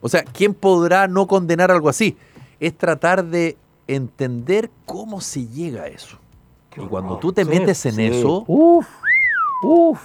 [0.00, 2.16] O sea, ¿quién podrá no condenar algo así?
[2.60, 3.56] Es tratar de
[3.86, 6.18] entender cómo se llega a eso.
[6.76, 8.04] Y cuando tú te Sí, metes en sí.
[8.06, 8.86] eso, Uf,
[9.64, 10.00] uf.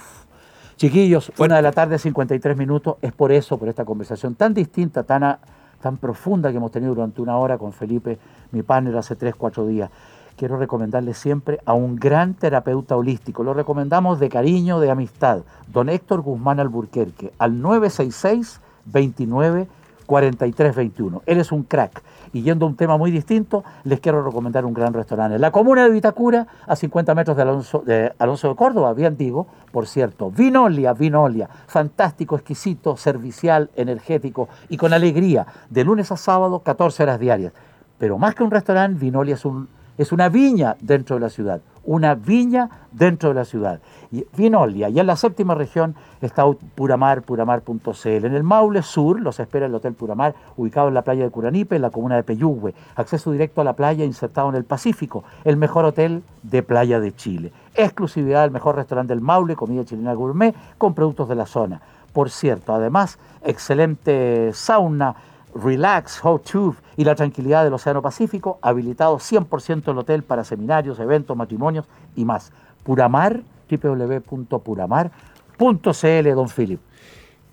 [0.76, 1.42] Chiquillos, Fuerte.
[1.44, 2.96] una de la tarde, 53 minutos.
[3.00, 5.38] Es por eso, por esta conversación tan distinta, tan, a-
[5.80, 8.18] tan profunda que hemos tenido durante una hora con Felipe,
[8.50, 9.88] mi partner, hace 3, 4 días.
[10.36, 13.44] Quiero recomendarle siempre a un gran terapeuta holístico.
[13.44, 15.42] Lo recomendamos de cariño, de amistad.
[15.72, 19.68] Don Héctor Guzmán Alburquerque, al 966 29
[20.06, 21.22] 43 21.
[21.26, 22.02] Él es un crack.
[22.32, 25.38] Y yendo a un tema muy distinto, les quiero recomendar un gran restaurante.
[25.38, 29.86] La comuna de Vitacura, a 50 metros Alonso de, Alonso de Córdoba, bien digo, por
[29.86, 30.30] cierto.
[30.30, 31.48] Vinolia, Vinolia.
[31.68, 35.46] Fantástico, exquisito, servicial, energético y con alegría.
[35.70, 37.52] De lunes a sábado, 14 horas diarias.
[37.98, 39.68] Pero más que un restaurante, Vinolia es, un,
[39.98, 41.60] es una viña dentro de la ciudad.
[41.84, 43.80] Una viña dentro de la ciudad.
[44.10, 48.06] Y Vinolia, y en la séptima región está Puramar, puramar.cl.
[48.06, 51.76] En el Maule Sur los espera el Hotel Puramar, ubicado en la playa de Curanipe,
[51.76, 52.74] en la comuna de Peyúgue.
[52.96, 57.14] Acceso directo a la playa insertado en el Pacífico, el mejor hotel de playa de
[57.14, 57.52] Chile.
[57.74, 61.82] Exclusividad del mejor restaurante del Maule, comida chilena gourmet, con productos de la zona.
[62.14, 65.16] Por cierto, además, excelente sauna,
[65.54, 70.98] relax, hot tub y la tranquilidad del Océano Pacífico, habilitado 100% el hotel para seminarios,
[70.98, 71.86] eventos, matrimonios
[72.16, 72.52] y más.
[72.82, 76.80] Puramar, www.puramar.cl, don Philip.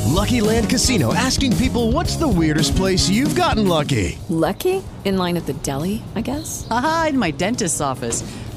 [0.06, 4.18] Lucky Land Casino asking people what's the weirdest place you've gotten lucky?
[4.28, 4.82] Lucky?
[5.04, 6.66] In line at the deli, I guess?
[6.70, 8.22] Aha, in my dentist's office.